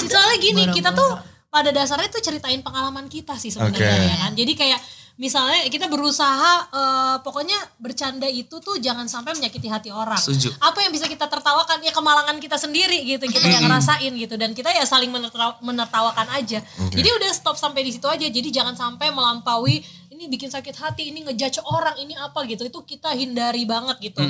[0.04, 0.76] Soalnya gini, Boro-boro.
[0.76, 1.12] kita tuh
[1.48, 4.10] pada dasarnya tuh ceritain pengalaman kita sih sebenarnya Oke.
[4.10, 4.32] ya kan.
[4.34, 4.80] Jadi kayak
[5.14, 10.18] misalnya kita berusaha eh, pokoknya bercanda itu tuh jangan sampai menyakiti hati orang.
[10.18, 10.50] Setuju.
[10.58, 14.58] Apa yang bisa kita tertawakan ya kemalangan kita sendiri gitu, kita yang ngerasain gitu dan
[14.58, 16.66] kita ya saling menertawa- menertawakan aja.
[16.90, 18.26] Jadi udah stop sampai di situ aja.
[18.26, 22.66] Jadi jangan sampai melampaui ini bikin sakit hati, ini ngejudge orang, ini apa gitu.
[22.66, 24.22] Itu kita hindari banget gitu.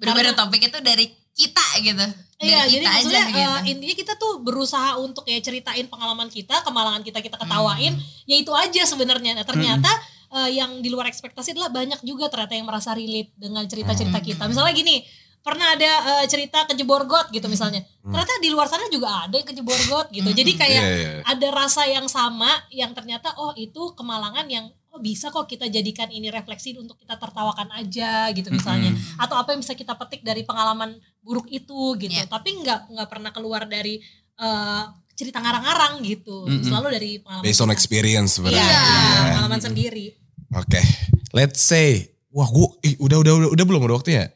[0.00, 1.96] Bener-bener topik itu dari kita gitu.
[2.40, 3.40] Dari Iya, kita jadi aja maksudnya gitu.
[3.40, 7.92] eh, intinya kita tuh berusaha untuk ya ceritain pengalaman kita, kemalangan kita kita ketawain,
[8.24, 9.36] ya itu aja sebenarnya.
[9.36, 9.92] Nah, ternyata
[10.30, 14.46] eh, yang di luar ekspektasi adalah banyak juga ternyata yang merasa relate dengan cerita-cerita kita.
[14.46, 15.02] Misalnya gini,
[15.40, 17.80] pernah ada eh, cerita kejebor got gitu misalnya.
[18.00, 20.28] Ternyata di luar sana juga ada yang kejebor got gitu.
[20.28, 21.10] Jadi kayak Iya, iya.
[21.24, 26.10] ada rasa yang sama yang ternyata oh itu kemalangan yang oh bisa kok kita jadikan
[26.10, 30.42] ini refleksi untuk kita tertawakan aja gitu misalnya atau apa yang bisa kita petik dari
[30.42, 32.26] pengalaman buruk itu gitu Iya.
[32.26, 34.02] tapi nggak nggak pernah keluar dari
[34.34, 37.76] eh, cerita ngarang-ngarang gitu selalu dari pengalaman Based on kita.
[37.76, 38.58] experience sebenarnya.
[38.58, 39.20] iya Iya.
[39.30, 40.06] pengalaman sendiri
[40.50, 40.82] Oke,
[41.30, 44.26] let's say, wah gua, ih, udah udah udah udah belum udah waktunya.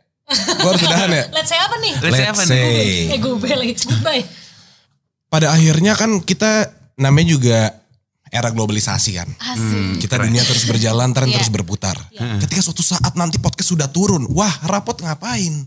[0.56, 1.24] Gua harus udahan ya.
[1.30, 2.48] let's say apa nih Let's say apa nih?
[2.48, 4.24] say, eh gue lagi goodbye
[5.28, 7.58] pada akhirnya kan kita namanya juga
[8.30, 9.26] era globalisasi kan.
[9.36, 9.98] Asik.
[10.00, 11.38] Kita dunia terus berjalan, tren Iya.
[11.38, 11.98] terus berputar.
[12.40, 15.66] Ketika suatu saat nanti podcast sudah turun, wah rapot ngapain?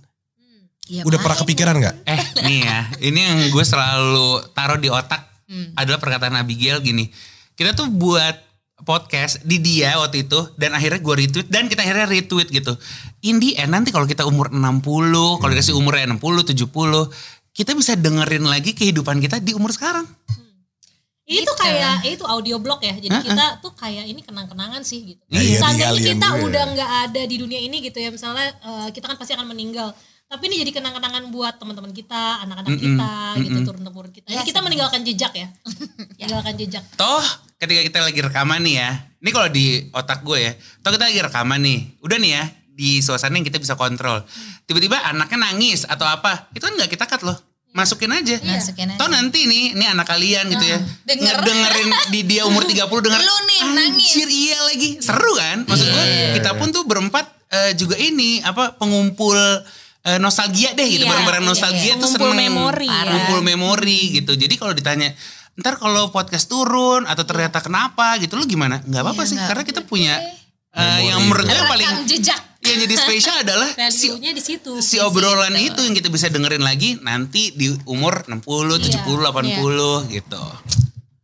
[0.88, 1.96] Ya, Udah pernah kepikiran nggak?
[2.08, 5.72] Eh nih ya, ini yang gue selalu taruh di otak Hmm.
[5.76, 7.08] adalah perkataan Abigail gini.
[7.52, 8.36] Kita tuh buat
[8.78, 12.74] podcast di dia waktu itu dan akhirnya gue retweet dan kita akhirnya retweet gitu.
[13.22, 14.62] In the end nanti kalau kita umur 60,
[15.40, 16.22] kalau dikasih umurnya 60,
[16.54, 17.10] 70,
[17.52, 20.06] kita bisa dengerin lagi kehidupan kita di umur sekarang.
[21.28, 21.54] itu Gitu.
[21.60, 25.60] kayak itu audio blog ya jadi kita tuh kayak ini kenang-kenangan sih gitu Nah, iya,
[25.60, 29.36] seandainya kita udah nggak ada di dunia ini gitu ya misalnya eh, kita kan pasti
[29.36, 29.92] akan meninggal
[30.28, 33.12] tapi ini jadi kenang-kenangan buat teman-teman kita anak-anak kita
[33.42, 35.48] gitu turun temurun kita Jadi Iya, kita meninggalkan jejak ya
[36.20, 37.24] meninggalkan jejak Toh
[37.58, 40.54] ketika kita lagi rekaman nih ya, ini kalau di otak gue ya,
[40.84, 44.22] toh kita lagi rekaman nih, udah nih ya di suasana yang kita bisa kontrol.
[44.70, 47.34] Tiba-tiba anaknya nangis atau apa, itu kan nggak kita cut loh,
[47.74, 48.38] masukin aja.
[48.38, 49.02] Masukin aja.
[49.02, 50.78] Toh nanti nih, ini anak kalian gitu ya,
[51.10, 51.36] denger.
[51.42, 53.22] dengerin di dia umur 30 denger.
[53.26, 54.12] Lu nih, nangis.
[54.14, 55.66] Anjir iya lagi, seru kan?
[55.66, 56.06] Maksud gue
[56.38, 59.34] kita pun tuh berempat eh, juga ini apa pengumpul
[60.08, 62.02] eh, nostalgia deh gitu, Iya, barang-barang iya, nostalgia iya.
[62.02, 62.34] tuh seneng.
[62.34, 63.04] memori ya.
[63.04, 64.32] Pengumpul memori gitu.
[64.34, 65.12] Jadi kalau ditanya
[65.58, 68.80] ntar kalau podcast turun atau ternyata kenapa gitu lu gimana?
[68.86, 70.16] Nggak apa-apa Iya, sih karena kita punya
[70.72, 72.40] eh, yang menurut gue yang paling jejak.
[72.62, 77.00] yang jadi spesial adalah si di situ si obrolan itu yang kita bisa dengerin lagi
[77.02, 80.44] nanti di umur 60, 70, 80 gitu.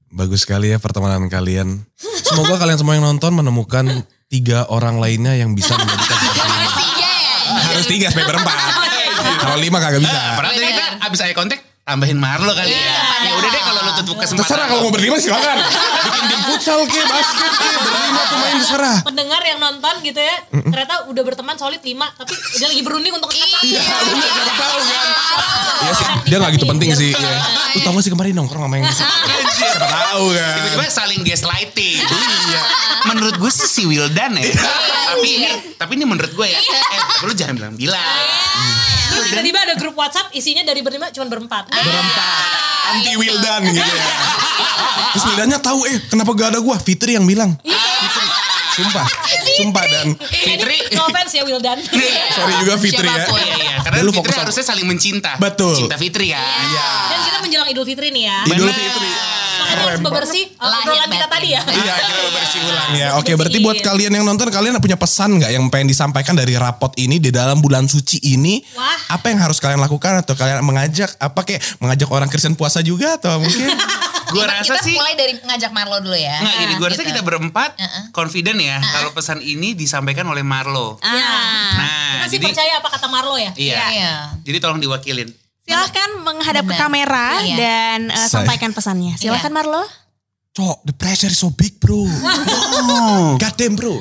[0.09, 1.81] Bagus sekali ya pertemanan kalian.
[1.97, 3.85] Semoga kalian semua yang nonton menemukan
[4.29, 6.12] tiga orang lainnya yang bisa menjadikan
[7.83, 8.55] Harus tiga supaya berempat.
[9.43, 10.39] Kalau lima kagak bisa.
[10.39, 12.95] Padahal tadi kita abis eye contact tambahin Marlo kali ya.
[13.27, 14.47] Ya udah deh kalau tutup kesempatan.
[14.47, 15.57] Terserah kalau mau berlima silakan.
[16.03, 18.97] Bikin tim futsal ke, basket ke, berlima tuh main terserah.
[19.03, 23.29] pendengar yang nonton gitu ya ternyata udah berteman solid lima tapi udah lagi berunding untuk
[23.29, 25.07] ngechat Iya, bener, siapa tahu kan.
[25.83, 27.11] Iya sih, dia gak gitu penting sih.
[27.11, 27.37] Ya.
[27.75, 30.55] Lu tau gak sih kemarin nongkrong sama yang Siapa tahu kan.
[30.59, 31.97] Tiba-tiba saling gaslighting.
[32.03, 32.61] Iya.
[33.07, 34.47] Menurut gue sih si Wildan ya.
[35.13, 36.59] tapi ini tapi ini menurut gue ya.
[36.59, 38.01] Eh, tapi lu jangan bilang-bilang.
[39.13, 41.69] terus tiba-tiba ada grup WhatsApp isinya dari berlima cuma berempat
[42.83, 44.05] Anti Wildan gitu ya.
[45.13, 46.75] Terus Wildannya tahu eh kenapa gak ada gua?
[46.79, 47.53] Fitri yang bilang.
[47.61, 48.27] Fitri.
[48.73, 49.05] Sumpah.
[49.61, 50.77] Sumpah dan Fitri.
[50.97, 51.77] no offense ya Wildan
[52.33, 53.21] sorry juga Fitri ya.
[53.21, 53.37] Siapa pun.
[53.37, 53.77] Iya, iya.
[53.85, 55.31] Karena Fitri harusnya saling mencinta.
[55.37, 55.77] Betul.
[55.77, 56.41] Cinta Fitri kan.
[57.13, 58.69] dan kita menjelang Idul Fitri nih ya Idul.
[58.73, 59.32] Fitri.
[59.75, 63.07] Harus bebersih uh, Lahir kita tadi ya Iya kita bersih ulang ya.
[63.17, 66.93] Oke berarti buat kalian yang nonton kalian punya pesan nggak yang pengen disampaikan dari rapot
[66.99, 68.61] ini di dalam bulan suci ini?
[68.75, 69.17] Wah.
[69.19, 73.15] Apa yang harus kalian lakukan atau kalian mengajak apa kayak mengajak orang Kristen puasa juga
[73.17, 73.69] atau mungkin?
[74.33, 76.41] Gue rasa kita sih mulai dari ngajak Marlo dulu ya.
[76.41, 77.09] Nggak gini, gue rasa Gitu.
[77.13, 77.77] kita berempat
[78.09, 80.97] confident ya kalau pesan ini disampaikan oleh Marlo.
[81.05, 81.13] Ah.
[81.13, 83.77] Nah, kita sih jadi percaya apa kata Marlo ya iya.
[83.93, 84.13] Iya.
[84.41, 85.29] Jadi tolong diwakilin.
[85.63, 86.81] Silahkan menghadap ke Benar.
[86.81, 87.55] kamera Iya.
[87.55, 89.15] dan uh, sampaikan pesannya.
[89.15, 89.83] Silakan Marlo.
[90.53, 92.05] Cok, the pressure is so big bro.
[92.05, 93.97] Oh, God damn bro.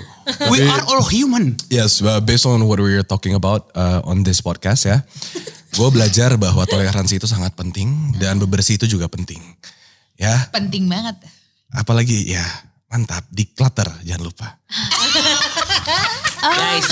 [0.52, 1.56] we are all human.
[1.66, 5.00] Yes, uh, based on what we are talking about uh, on this podcast ya.
[5.72, 7.88] Gue belajar bahwa toleransi itu sangat penting
[8.20, 9.40] dan bebersih itu juga penting.
[10.14, 11.16] Ya, Penting banget.
[11.72, 12.44] apalagi ya
[12.86, 14.60] mantap, declutter jangan lupa.
[16.44, 16.84] Guys.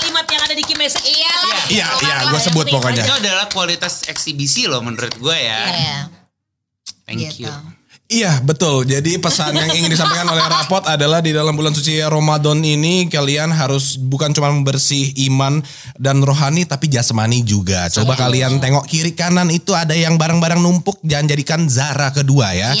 [0.00, 1.04] Lumayan lah key message.
[1.04, 1.62] Iya lah.
[1.68, 3.04] Iya, iya, lah gue yang sebut pokoknya.
[3.04, 5.60] Itu adalah kualitas eksibisi loh menurut gue ya.
[5.68, 5.98] Iya.
[7.04, 7.44] Thank Gitu.
[7.44, 7.54] you.
[8.12, 8.84] Iya betul.
[8.84, 13.48] Jadi pesan yang ingin disampaikan oleh rapot adalah di dalam bulan suci Ramadan ini kalian
[13.48, 15.64] harus bukan cuma membersih iman
[15.96, 17.88] dan rohani tapi jasmani juga.
[17.88, 22.76] Coba kalian tengok kiri kanan itu ada yang barang-barang numpuk jangan jadikan Zara kedua ya.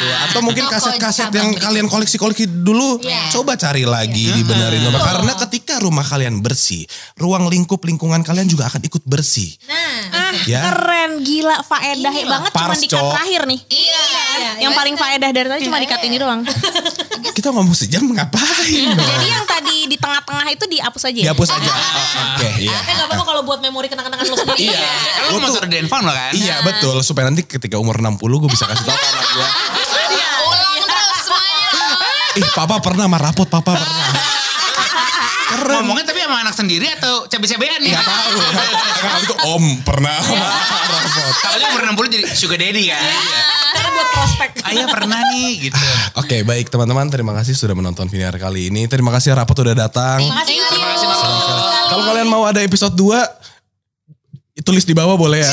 [0.00, 0.16] Ya.
[0.26, 3.28] Atau mungkin kaset-kaset yang kalian koleksi-koleksi dulu, Iya.
[3.30, 4.88] coba cari lagi dibenerin.
[4.90, 9.52] Karena ketika rumah kalian bersih, ruang lingkup lingkungan kalian juga akan ikut bersih.
[9.68, 9.88] Nah,
[10.30, 10.62] Ah, Ya.
[10.62, 12.38] keren, gila, faedah Ini loh.
[12.38, 13.60] banget cuma Pars, di cut terakhir nih.
[13.66, 14.02] Iya.
[14.62, 16.40] Yang paling faedah dari tadi cuma di cut ini doang.
[17.36, 18.94] Kita ngomong sejam ngapain?
[19.10, 21.18] Jadi yang tadi di tengah-tengah itu dihapus aja.
[21.18, 21.24] ya?
[21.30, 21.70] Dihapus aja.
[21.70, 22.78] Oh, Oke, iya.
[22.78, 24.70] eh gak apa-apa kalau buat memori kenang-kenangan lo sendiri.
[24.70, 24.90] Iya.
[25.90, 26.32] Kan lo kan?
[26.32, 29.48] Iya betul supaya nanti ketika umur 60 gue bisa kasih tau anak gue.
[32.38, 34.06] Ih papa pernah sama rapot papa pernah.
[35.50, 35.82] Keren.
[35.82, 37.90] Ngomongnya tapi sama anak sendiri atau cabe-cabean nih?
[37.90, 38.38] Gak tahu.
[38.38, 40.90] Enggak itu om pernah sama rapot.
[41.42, 43.02] Takutnya umur 60 jadi sugar daddy kan?
[43.02, 43.18] Iya.
[43.74, 44.50] Karena buat prospek.
[44.62, 45.86] Ayah pernah nih gitu.
[46.22, 48.86] Oke baik teman-teman terima kasih sudah menonton Viniar kali ini.
[48.86, 50.22] Terima kasih rapot udah datang.
[50.22, 51.22] Terima kasih Mas.
[51.90, 55.50] Kalau kalian mau ada episode 2 tulis di bawah boleh ya.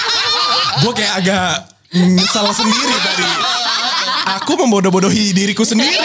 [0.80, 1.48] gue kayak agak
[1.92, 3.59] nyesal sendiri tadi.
[4.38, 5.98] Aku membodoh-bodohi diriku sendiri.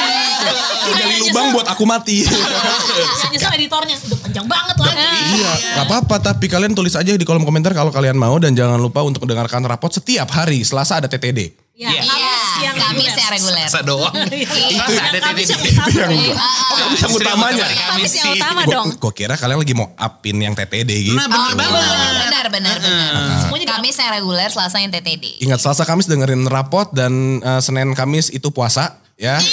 [0.85, 2.25] Gali lubang buat aku mati.
[3.21, 3.95] Yang nyesel editornya.
[4.01, 4.97] Udah panjang banget lagi.
[5.35, 5.51] Iya,
[5.81, 6.15] gak apa-apa.
[6.21, 9.65] Tapi kalian tulis aja di kolom komentar kalau kalian mau dan jangan lupa untuk mendengarkan
[9.65, 10.61] rapot setiap hari.
[10.61, 11.64] Selasa ada TTD.
[11.75, 12.01] Ya, Iya.
[12.01, 12.63] Kamis Iya.
[12.63, 13.67] yang Kamis yang reguler.
[13.67, 14.15] Masa doang.
[14.71, 15.75] Itu ada Kamis yang TTD.
[15.75, 16.15] utama.
[16.15, 17.65] Itu yang oh, utamanya.
[17.67, 18.87] Kamis yang utama dong.
[18.95, 21.19] gua kira kalian lagi mau upin yang TTD gitu.
[21.19, 21.83] Nah bener banget.
[21.83, 23.51] Benar, benar, benar.
[23.51, 25.43] Di Kamis yang reguler, Selasa yang TTD.
[25.43, 29.35] Ingat Selasa Kamis dengerin rapot dan eh, Senin Kamis itu puasa ya.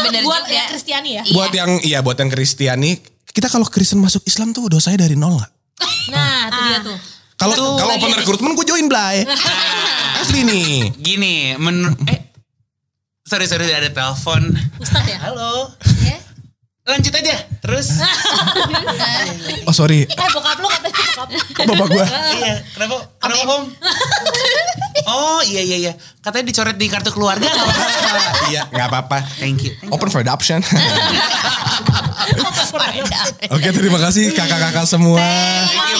[0.00, 0.54] Benar Buat juga.
[0.54, 1.22] yang Kristiani ya.
[1.28, 2.96] buat yang iya buat yang Kristiani,
[3.28, 5.50] kita kalau Kristen masuk Islam tuh dosanya dari nol nggak?
[6.08, 6.96] Nah, itu dia tuh.
[7.36, 9.22] Kalau kalau open rekrutmen gue join Blay.
[10.28, 10.92] Asli nih.
[11.00, 12.20] Gini, menur eh
[13.24, 14.52] sorry sorry ada telepon.
[14.76, 15.16] Ustad ya.
[15.24, 15.72] Halo.
[16.04, 16.20] Ya.
[16.84, 17.48] Lanjut aja.
[17.64, 17.88] Terus.
[19.64, 21.28] Oh sorry, Eh bokap lo katanya bokap.
[21.64, 22.04] bapak gue.
[22.44, 22.60] iya.
[22.76, 23.08] Kenapa?
[23.20, 23.64] Kenapa Om?
[25.08, 25.92] Oh iya iya iya.
[26.20, 27.48] Katanya dicoret di kartu keluarga.
[28.52, 29.18] iya nggak apa-apa.
[29.40, 29.72] Thank you.
[29.94, 30.60] Open for adoption.
[33.48, 35.16] Oke terima kasih kakak-kakak semua.
[35.64, 35.98] Thank you.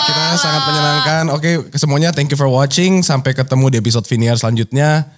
[0.00, 1.24] Kita sangat menyenangkan.
[1.32, 3.00] Oke semuanya thank you for watching.
[3.00, 5.08] Sampai ketemu di episode Viniar selanjutnya.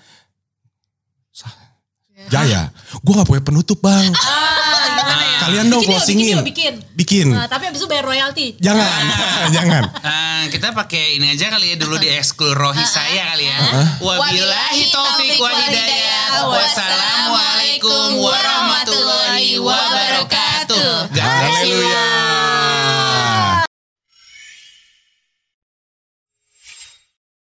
[1.31, 1.51] Sa-
[2.31, 4.07] Jaya, gue gak punya penutup bang.
[5.49, 6.39] Kalian dong closingin.
[6.43, 6.75] bikin bikin.
[6.95, 7.27] Bikin.
[7.35, 8.55] Nah, tapi abis itu bayar royalti.
[8.59, 9.03] Jangan,
[9.57, 9.83] jangan.
[9.91, 13.59] Nah, kita pakai ini aja kali ya dulu di ekskul rohi saya kali ya.
[13.99, 16.51] Wabillahi taufik wa hidayah.
[16.51, 21.11] Wassalamualaikum warahmatullahi wabarakatuh.
[21.15, 22.42] Haleluya.